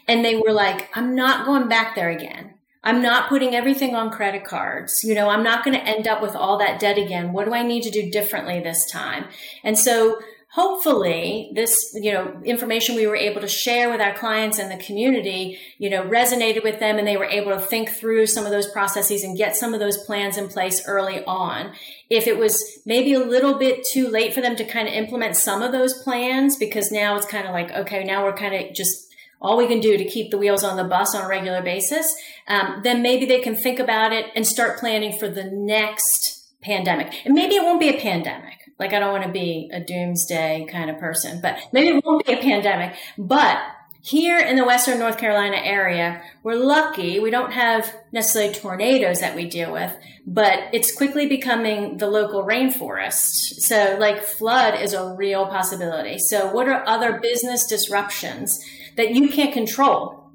[0.08, 2.54] And they were like, I'm not going back there again.
[2.84, 5.04] I'm not putting everything on credit cards.
[5.04, 7.34] You know, I'm not going to end up with all that debt again.
[7.34, 9.26] What do I need to do differently this time?
[9.64, 10.20] And so
[10.58, 14.84] hopefully this you know information we were able to share with our clients and the
[14.84, 18.50] community you know resonated with them and they were able to think through some of
[18.50, 21.72] those processes and get some of those plans in place early on
[22.10, 25.36] if it was maybe a little bit too late for them to kind of implement
[25.36, 28.74] some of those plans because now it's kind of like okay now we're kind of
[28.74, 31.62] just all we can do to keep the wheels on the bus on a regular
[31.62, 32.16] basis,
[32.48, 37.14] um, then maybe they can think about it and start planning for the next pandemic.
[37.24, 38.57] And maybe it won't be a pandemic.
[38.80, 42.26] Like I don't want to be a doomsday kind of person, but maybe it won't
[42.26, 42.96] be a pandemic.
[43.18, 43.60] But
[44.02, 47.20] here in the Western North Carolina area, we're lucky.
[47.20, 49.94] We don't have necessarily tornadoes that we deal with,
[50.26, 53.60] but it's quickly becoming the local rainforest.
[53.60, 56.20] So like flood is a real possibility.
[56.20, 58.64] So what are other business disruptions
[58.96, 60.27] that you can't control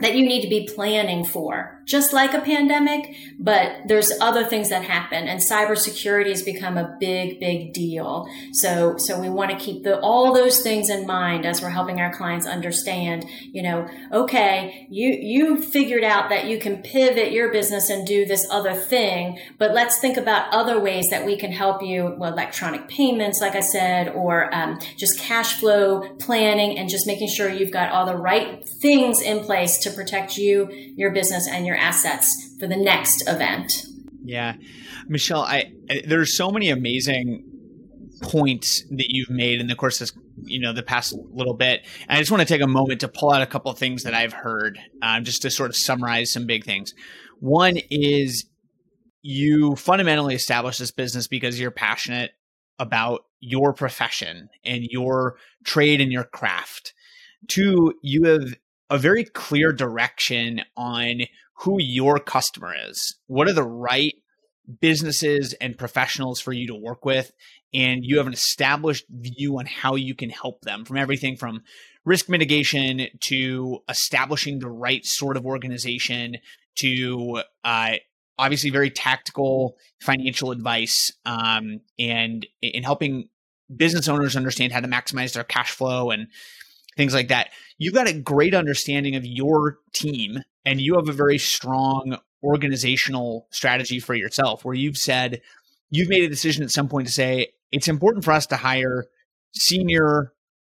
[0.00, 1.78] that you need to be planning for?
[1.88, 6.96] just like a pandemic, but there's other things that happen and cybersecurity has become a
[7.00, 8.28] big, big deal.
[8.52, 11.98] So, so we want to keep the, all those things in mind as we're helping
[11.98, 17.50] our clients understand, you know, okay, you, you figured out that you can pivot your
[17.50, 21.52] business and do this other thing, but let's think about other ways that we can
[21.52, 26.90] help you, well, electronic payments, like I said, or um, just cash flow planning and
[26.90, 31.10] just making sure you've got all the right things in place to protect you, your
[31.10, 33.84] business and your assets for the next event.
[34.24, 34.54] Yeah.
[35.08, 35.72] Michelle, I,
[36.06, 37.44] there's so many amazing
[38.22, 40.10] points that you've made in the course of
[40.44, 43.08] you know the past little bit and i just want to take a moment to
[43.08, 46.32] pull out a couple of things that i've heard um, just to sort of summarize
[46.32, 46.94] some big things
[47.40, 48.46] one is
[49.22, 52.32] you fundamentally established this business because you're passionate
[52.78, 56.94] about your profession and your trade and your craft
[57.46, 58.54] two you have
[58.90, 61.22] a very clear direction on
[61.54, 63.18] who your customer is.
[63.26, 64.14] What are the right
[64.80, 67.32] businesses and professionals for you to work with?
[67.74, 71.62] And you have an established view on how you can help them from everything from
[72.04, 76.38] risk mitigation to establishing the right sort of organization
[76.76, 77.96] to uh,
[78.38, 83.28] obviously very tactical financial advice um, and in helping
[83.74, 86.28] business owners understand how to maximize their cash flow and
[86.98, 87.48] things like that.
[87.78, 93.46] You've got a great understanding of your team and you have a very strong organizational
[93.50, 95.40] strategy for yourself where you've said
[95.90, 99.06] you've made a decision at some point to say it's important for us to hire
[99.54, 100.32] senior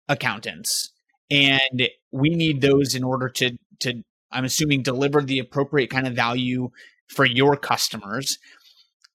[0.09, 0.93] accountants
[1.31, 4.03] and we need those in order to to
[4.33, 6.71] I'm assuming deliver the appropriate kind of value
[7.09, 8.39] for your customers.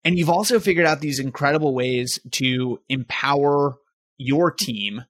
[0.03, 3.77] And you've also figured out these incredible ways to empower
[4.17, 5.05] your team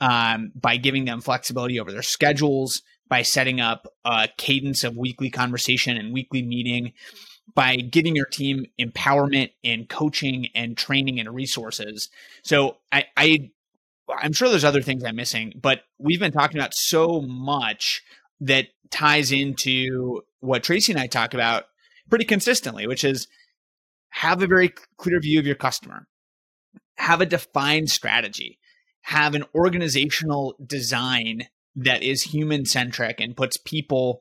[0.00, 5.30] um, by giving them flexibility over their schedules, by setting up a cadence of weekly
[5.30, 6.92] conversation and weekly meeting,
[7.54, 12.08] by giving your team empowerment and coaching and training and resources.
[12.42, 13.50] So I, I
[14.08, 18.02] I'm sure there's other things I'm missing, but we've been talking about so much
[18.40, 21.64] that ties into what Tracy and I talk about
[22.08, 23.26] pretty consistently, which is
[24.10, 26.06] have a very clear view of your customer,
[26.96, 28.58] have a defined strategy,
[29.06, 31.42] have an organizational design
[31.76, 34.20] that is human centric and puts people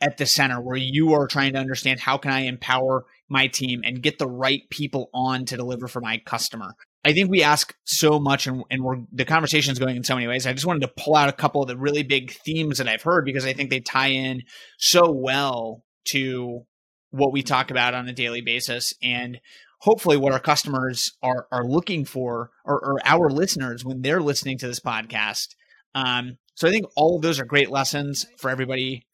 [0.00, 3.82] at the center where you are trying to understand how can I empower my team
[3.84, 6.74] and get the right people on to deliver for my customer.
[7.04, 10.16] I think we ask so much and, and we're the conversation is going in so
[10.16, 10.48] many ways.
[10.48, 13.02] I just wanted to pull out a couple of the really big themes that I've
[13.02, 14.42] heard because I think they tie in
[14.78, 16.66] so well to
[17.10, 18.92] what we talk about on a daily basis.
[19.00, 19.38] And
[19.78, 24.58] hopefully what our customers are are looking for or, or our listeners when they're listening
[24.58, 25.54] to this podcast.
[25.94, 29.06] Um, so I think all of those are great lessons for everybody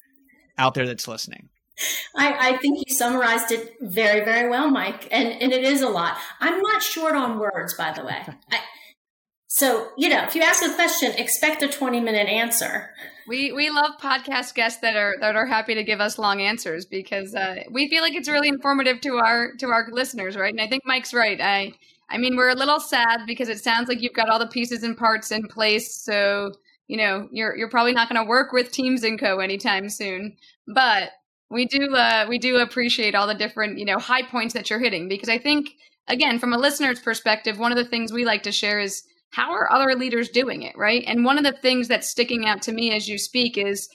[0.59, 1.49] out there that's listening.
[2.17, 5.09] I, I, think you summarized it very, very well, Mike.
[5.11, 6.19] And, and it is a lot.
[6.39, 8.23] I'm not short on words, by the way.
[8.51, 8.61] I,
[9.63, 12.91] so, you know, if you ask a question, expect a 20 minute answer.
[13.29, 16.85] We we love podcast guests that are that are happy to give us long answers
[16.85, 20.53] because uh, we feel like it's really informative to our to our listeners, right?
[20.53, 21.41] And I think Mike's right.
[21.41, 21.75] I
[22.11, 24.83] I mean, we're a little sad because it sounds like you've got all the pieces
[24.83, 26.51] and parts in place, so
[26.89, 30.37] you know you're you're probably not going to work with Teams and Co anytime soon.
[30.67, 31.11] But
[31.51, 34.81] we do uh, we do appreciate all the different you know high points that you're
[34.81, 35.69] hitting because I think
[36.09, 39.53] again from a listener's perspective, one of the things we like to share is how
[39.53, 41.05] are other leaders doing it, right?
[41.07, 43.89] And one of the things that's sticking out to me as you speak is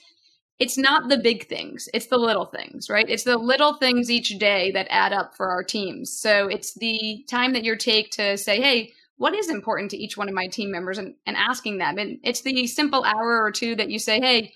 [0.58, 3.08] it's not the big things, it's the little things, right?
[3.08, 6.12] It's the little things each day that add up for our teams.
[6.12, 10.16] So it's the time that you take to say, hey, what is important to each
[10.16, 11.98] one of my team members and, and asking them.
[11.98, 14.54] And it's the simple hour or two that you say, hey,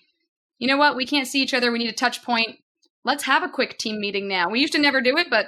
[0.58, 0.96] you know what?
[0.96, 1.70] We can't see each other.
[1.70, 2.58] We need a touch point.
[3.04, 4.48] Let's have a quick team meeting now.
[4.48, 5.46] We used to never do it, but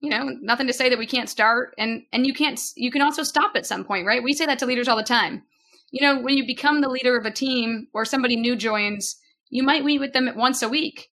[0.00, 3.02] you know nothing to say that we can't start and and you can't you can
[3.02, 4.22] also stop at some point right?
[4.22, 5.42] We say that to leaders all the time.
[5.90, 9.16] You know when you become the leader of a team or somebody new joins
[9.50, 11.08] you might meet with them once a week.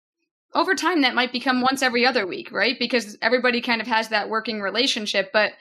[0.53, 2.77] Over time that might become once every other week right?
[2.79, 5.53] Because everybody kind of has that working relationship but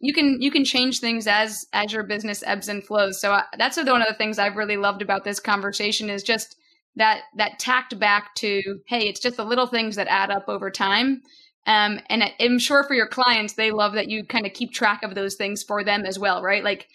[0.00, 3.20] you can you can change things as as your business ebbs and flows.
[3.20, 6.22] So I, uh, that's one of the things i've really loved about this conversation is
[6.22, 6.56] just
[6.96, 10.70] that that tacked back to hey it's just the little things that add up over
[10.70, 11.22] time
[11.66, 15.02] um, and i'm sure for your clients they love that you kind of keep track
[15.02, 16.64] of those things for them as well right?
[16.64, 16.88] Like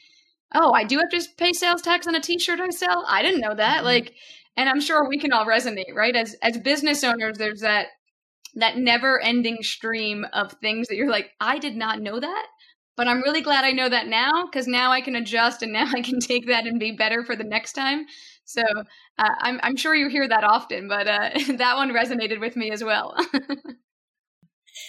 [0.55, 3.05] oh i do have to pay sales tax on a t-shirt i sell?
[3.07, 3.77] I didn't know that.
[3.77, 3.85] Mm-hmm.
[3.85, 4.13] like
[4.57, 6.15] and i'm sure we can all resonate right?
[6.15, 7.87] As as business owners there's that
[8.55, 12.47] that never ending stream of things that you're like i did not know that
[12.97, 15.87] but i'm really glad i know that now because now i can adjust and now
[15.93, 18.05] i can take that and be better for the next time.
[18.49, 18.63] So
[19.19, 22.71] uh, I'm, I'm sure you hear that often, but uh, that one resonated with me
[22.71, 23.15] as well.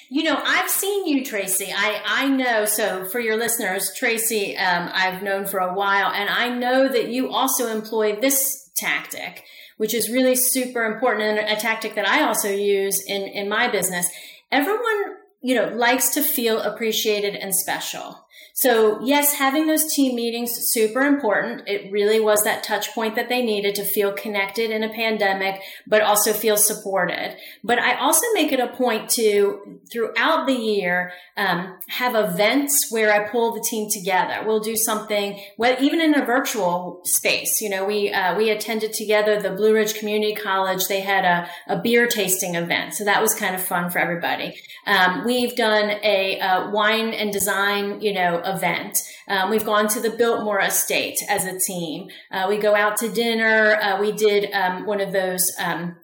[0.08, 1.72] You know, I've seen you, Tracy.
[1.74, 2.64] I, I know.
[2.64, 7.08] So, for your listeners, Tracy, um, I've known for a while, and I know that
[7.08, 9.44] you also employ this tactic,
[9.76, 13.68] which is really super important and a tactic that I also use in, in my
[13.68, 14.06] business.
[14.50, 18.26] Everyone, you know, likes to feel appreciated and special.
[18.60, 21.62] So yes, having those team meetings super important.
[21.66, 25.62] It really was that touch point that they needed to feel connected in a pandemic,
[25.86, 27.38] but also feel supported.
[27.64, 33.10] But I also make it a point to throughout the year um, have events where
[33.10, 34.42] I pull the team together.
[34.46, 37.62] We'll do something, well, even in a virtual space.
[37.62, 40.86] You know, we uh, we attended together the Blue Ridge Community College.
[40.86, 44.60] They had a, a beer tasting event, so that was kind of fun for everybody.
[44.86, 48.98] Um, we've done a, a wine and design, you know event.
[49.28, 52.08] Um, we've gone to the Biltmore Estate as a team.
[52.30, 53.76] Uh, we go out to dinner.
[53.80, 55.52] Uh, we did um, one of those.
[55.58, 55.96] Um,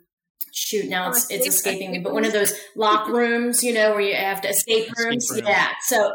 [0.53, 4.01] shoot, now it's it's escaping me, but one of those lock rooms, you know, where
[4.01, 5.25] you have to escape rooms.
[5.25, 5.53] Escape room.
[5.53, 5.69] Yeah.
[5.83, 6.13] So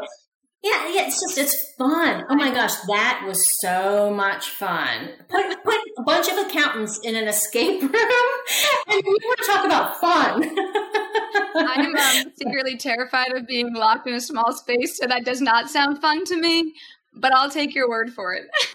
[0.62, 2.24] yeah, yeah, it's just it's fun.
[2.30, 5.10] Oh my gosh, that was so much fun.
[5.28, 9.64] Put put a bunch of accountants in an escape room, and we want to talk
[9.64, 10.56] about fun.
[11.54, 15.70] I'm um, secretly terrified of being locked in a small space, so that does not
[15.70, 16.74] sound fun to me.
[17.14, 18.44] But I'll take your word for it.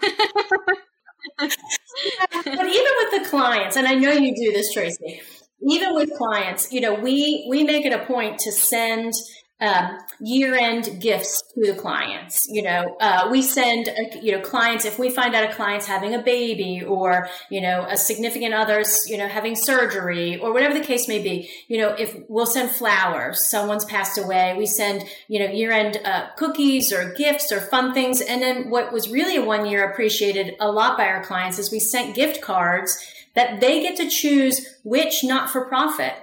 [1.38, 1.56] but
[2.46, 5.20] even with the clients, and I know you do this, Tracy.
[5.60, 9.12] Even with clients, you know, we we make it a point to send
[9.60, 12.46] um, year-end gifts to the clients.
[12.48, 15.86] You know, uh, we send uh, you know clients if we find out a client's
[15.86, 20.74] having a baby or you know a significant other's you know having surgery or whatever
[20.74, 21.50] the case may be.
[21.66, 26.28] You know, if we'll send flowers, someone's passed away, we send you know year-end uh,
[26.36, 28.20] cookies or gifts or fun things.
[28.20, 31.72] And then what was really a one year appreciated a lot by our clients is
[31.72, 32.96] we sent gift cards
[33.34, 36.14] that they get to choose which not for profit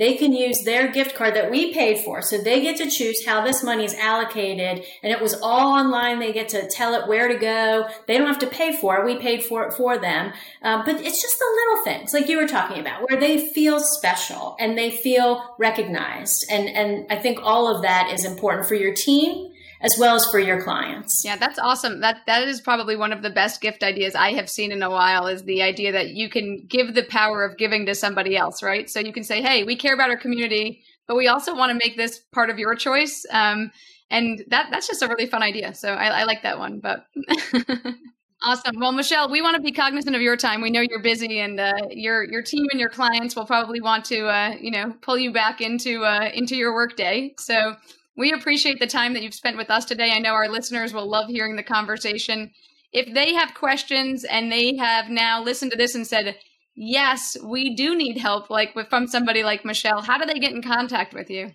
[0.00, 2.22] they can use their gift card that we paid for.
[2.22, 4.82] So they get to choose how this money is allocated.
[5.02, 6.18] And it was all online.
[6.18, 7.86] They get to tell it where to go.
[8.06, 9.04] They don't have to pay for it.
[9.04, 10.32] We paid for it for them.
[10.62, 13.78] Um, but it's just the little things like you were talking about where they feel
[13.78, 16.46] special and they feel recognized.
[16.50, 20.26] And, and I think all of that is important for your team as well as
[20.30, 21.22] for your clients.
[21.24, 22.00] Yeah, that's awesome.
[22.00, 24.90] That that is probably one of the best gift ideas I have seen in a
[24.90, 28.62] while is the idea that you can give the power of giving to somebody else,
[28.62, 28.88] right?
[28.90, 31.78] So you can say, "Hey, we care about our community, but we also want to
[31.82, 33.70] make this part of your choice." Um,
[34.10, 35.74] and that that's just a really fun idea.
[35.74, 36.80] So I, I like that one.
[36.80, 37.06] But
[38.42, 38.74] awesome.
[38.78, 40.60] Well, Michelle, we want to be cognizant of your time.
[40.60, 44.04] We know you're busy, and uh, your your team and your clients will probably want
[44.06, 47.32] to uh, you know pull you back into uh, into your workday.
[47.38, 47.76] So
[48.16, 50.10] we appreciate the time that you've spent with us today.
[50.12, 52.50] I know our listeners will love hearing the conversation.
[52.92, 56.36] If they have questions and they have now listened to this and said,
[56.74, 60.62] yes, we do need help, like from somebody like Michelle, how do they get in
[60.62, 61.52] contact with you?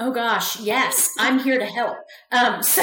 [0.00, 1.98] Oh gosh, yes, I'm here to help.
[2.30, 2.82] Um, so,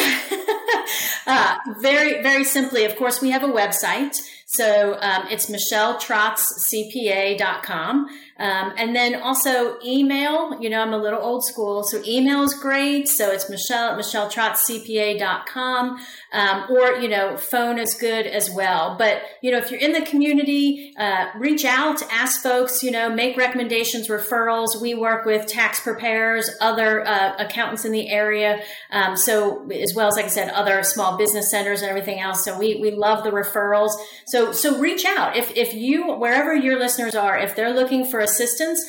[1.26, 4.18] uh, very, very simply, of course, we have a website.
[4.46, 8.08] So um, it's michelletraczcpa.com.
[8.38, 11.84] Um, and then also email, you know, I'm a little old school.
[11.84, 13.08] So email is great.
[13.08, 16.06] So it's Michelle at michelletraczcpa.com.
[16.36, 18.98] Um, or, you know, phone is good as well.
[19.00, 23.10] But, you know, if you're in the community, uh, reach out, ask folks, you know,
[23.10, 24.82] make recommendations, referrals.
[24.82, 28.62] We work with tax preparers, other uh, accountants in the area.
[28.92, 32.44] Um, so as well as, like I said, other small business centers and everything else.
[32.44, 33.92] So we, we love the referrals.
[34.26, 35.38] So, so reach out.
[35.38, 38.84] If, if you, wherever your listeners are, if they're looking for assistance,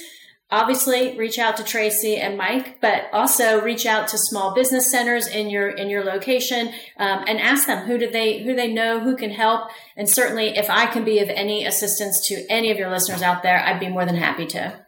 [0.50, 5.26] obviously reach out to Tracy and Mike, but also reach out to small business centers
[5.26, 6.68] in your in your location
[6.98, 9.70] um, and ask them who do they who they know who can help.
[9.96, 13.42] And certainly, if I can be of any assistance to any of your listeners out
[13.42, 14.80] there, I'd be more than happy to.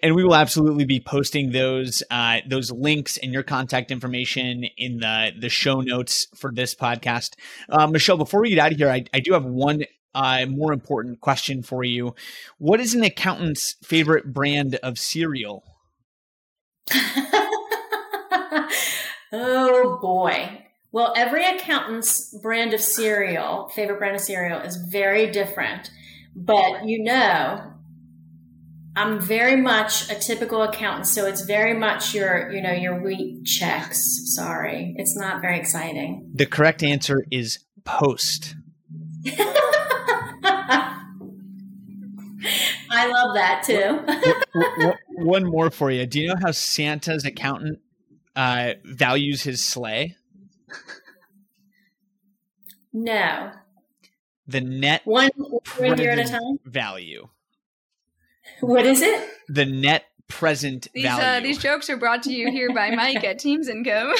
[0.00, 4.98] And we will absolutely be posting those uh, those links and your contact information in
[4.98, 7.34] the the show notes for this podcast.
[7.68, 9.82] Uh, Michelle, before we get out of here, I, I do have one
[10.18, 12.14] uh, more important question for you.
[12.58, 15.62] What is an accountant's favorite brand of cereal?
[19.32, 20.64] oh boy.
[20.90, 25.90] Well, every accountant's brand of cereal, favorite brand of cereal, is very different.
[26.34, 27.74] but you know,
[28.96, 33.44] I'm very much a typical accountant, so it's very much your, you know, your Wheat
[33.44, 33.94] Chex.
[33.94, 36.32] Sorry, it's not very exciting.
[36.34, 38.56] The correct answer is post.
[42.98, 45.24] I love that too.
[45.24, 46.04] One more for you.
[46.06, 47.78] Do you know how Santa's accountant
[48.34, 50.16] uh, values his sleigh?
[52.92, 53.52] No.
[54.46, 55.30] The net one
[55.80, 57.28] year at a time value.
[58.60, 59.28] What is it?
[59.48, 61.24] The net present these, value.
[61.24, 64.12] Uh, these jokes are brought to you here by Mike at Teams and Co.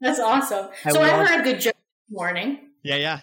[0.00, 0.68] That's awesome.
[0.84, 2.58] I so I heard a good joke this morning.
[2.82, 3.20] Yeah, yeah.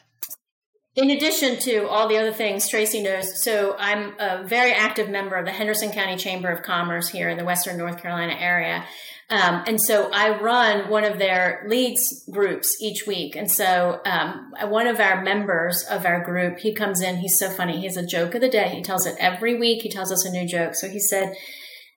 [0.95, 5.35] In addition to all the other things Tracy knows, so I'm a very active member
[5.35, 8.85] of the Henderson County Chamber of Commerce here in the Western North Carolina area.
[9.31, 13.35] Um, and so I run one of their leads groups each week.
[13.35, 17.49] And so um, one of our members of our group, he comes in, he's so
[17.49, 17.79] funny.
[17.79, 18.69] He has a joke of the day.
[18.69, 19.81] He tells it every week.
[19.81, 20.75] He tells us a new joke.
[20.75, 21.35] So he said,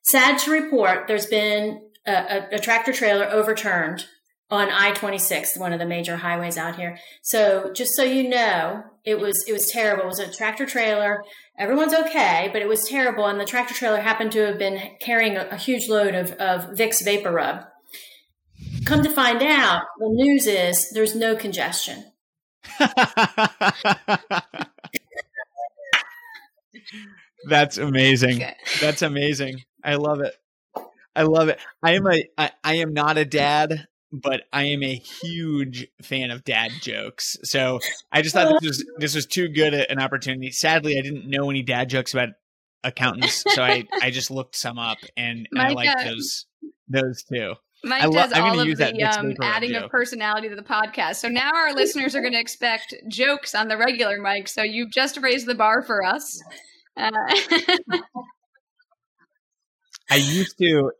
[0.05, 4.07] sad to report, there's been a, a, a tractor trailer overturned
[4.51, 6.99] on I-26, one of the major highways out here.
[7.23, 10.05] So just so you know, it was it was terrible.
[10.05, 11.25] It was a tractor trailer.
[11.59, 13.27] Everyone's okay, but it was terrible.
[13.27, 16.71] And the tractor trailer happened to have been carrying a, a huge load of, of
[16.77, 17.67] Vicks VapoRub.
[18.85, 22.05] Come to find out, the news is there's no congestion.
[27.49, 28.45] That's amazing.
[28.81, 29.63] That's amazing.
[29.83, 30.35] I love it.
[31.15, 31.59] I love it.
[31.83, 36.31] I am a I, I am not a dad but I am a huge fan
[36.31, 37.37] of dad jokes.
[37.43, 37.81] So
[38.13, 40.51] I just thought this was this was too good an opportunity.
[40.51, 42.31] Sadly, I didn't know any dad jokes about
[42.85, 46.47] accountants, so I I just looked some up and, and I like uh, those
[46.89, 47.55] those too.
[47.85, 51.17] Mike lo- does all of the um, adding of personality to the podcast.
[51.17, 54.49] So now our listeners are going to expect jokes on the regular Mike.
[54.49, 56.43] So you've just raised the bar for us.
[56.97, 57.11] Uh-
[60.11, 60.93] I used to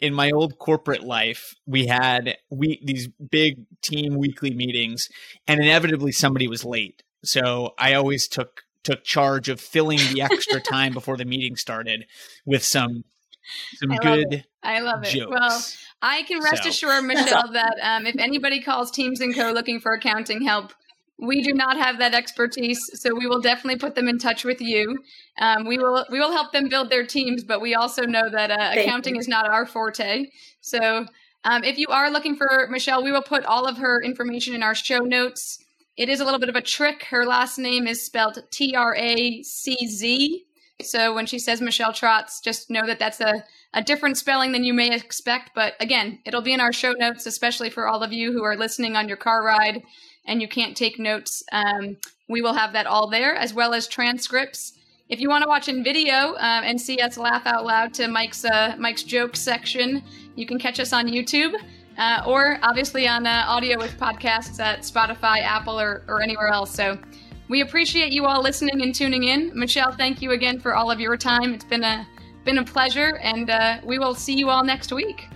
[0.00, 1.54] in my old corporate life.
[1.66, 5.08] We had we these big team weekly meetings,
[5.48, 7.02] and inevitably somebody was late.
[7.24, 12.06] So I always took took charge of filling the extra time before the meeting started
[12.44, 13.04] with some
[13.76, 14.32] some I good.
[14.32, 15.10] Love I love it.
[15.10, 15.30] Jokes.
[15.30, 15.62] Well,
[16.02, 16.68] I can rest so.
[16.68, 19.52] assured, Michelle, that um, if anybody calls Teams and Co.
[19.52, 20.72] looking for accounting help,
[21.18, 24.60] we do not have that expertise, so we will definitely put them in touch with
[24.60, 24.98] you.
[25.38, 28.50] Um, we will we will help them build their teams, but we also know that
[28.50, 29.20] uh, accounting you.
[29.20, 30.26] is not our forte.
[30.60, 31.06] So
[31.44, 34.62] um, if you are looking for Michelle, we will put all of her information in
[34.62, 35.58] our show notes.
[35.96, 37.04] It is a little bit of a trick.
[37.04, 40.42] Her last name is spelled T R A C Z.
[40.82, 43.42] So when she says Michelle Tracz, just know that that's a,
[43.72, 45.52] a different spelling than you may expect.
[45.54, 48.56] But again, it'll be in our show notes, especially for all of you who are
[48.58, 49.82] listening on your car ride
[50.26, 51.96] and you can't take notes, um,
[52.28, 54.72] we will have that all there, as well as transcripts.
[55.08, 58.08] If you want to watch in video uh, and see us laugh out loud to
[58.08, 60.02] Mike's uh, Mike's joke section,
[60.34, 61.54] you can catch us on YouTube.
[61.98, 66.70] Uh, or obviously on uh, audio with podcasts at Spotify, Apple, or, or anywhere else.
[66.70, 66.98] So
[67.48, 69.50] we appreciate you all listening and tuning in.
[69.58, 71.54] Michelle, thank you again for all of your time.
[71.54, 72.06] It's been a
[72.44, 75.26] been a pleasure, and uh, we will see you all next week.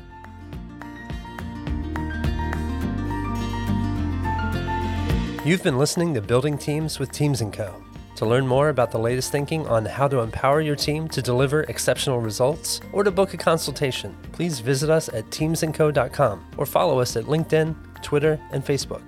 [5.51, 7.74] You've been listening to Building Teams with Teams & Co.
[8.14, 11.62] To learn more about the latest thinking on how to empower your team to deliver
[11.64, 17.16] exceptional results or to book a consultation, please visit us at teamsandco.com or follow us
[17.16, 19.03] at LinkedIn, Twitter, and Facebook.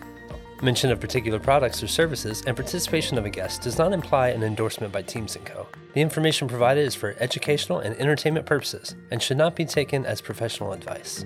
[0.60, 4.42] Mention of particular products or services and participation of a guest does not imply an
[4.42, 5.68] endorsement by Teams & Co.
[5.94, 10.20] The information provided is for educational and entertainment purposes and should not be taken as
[10.20, 11.24] professional advice.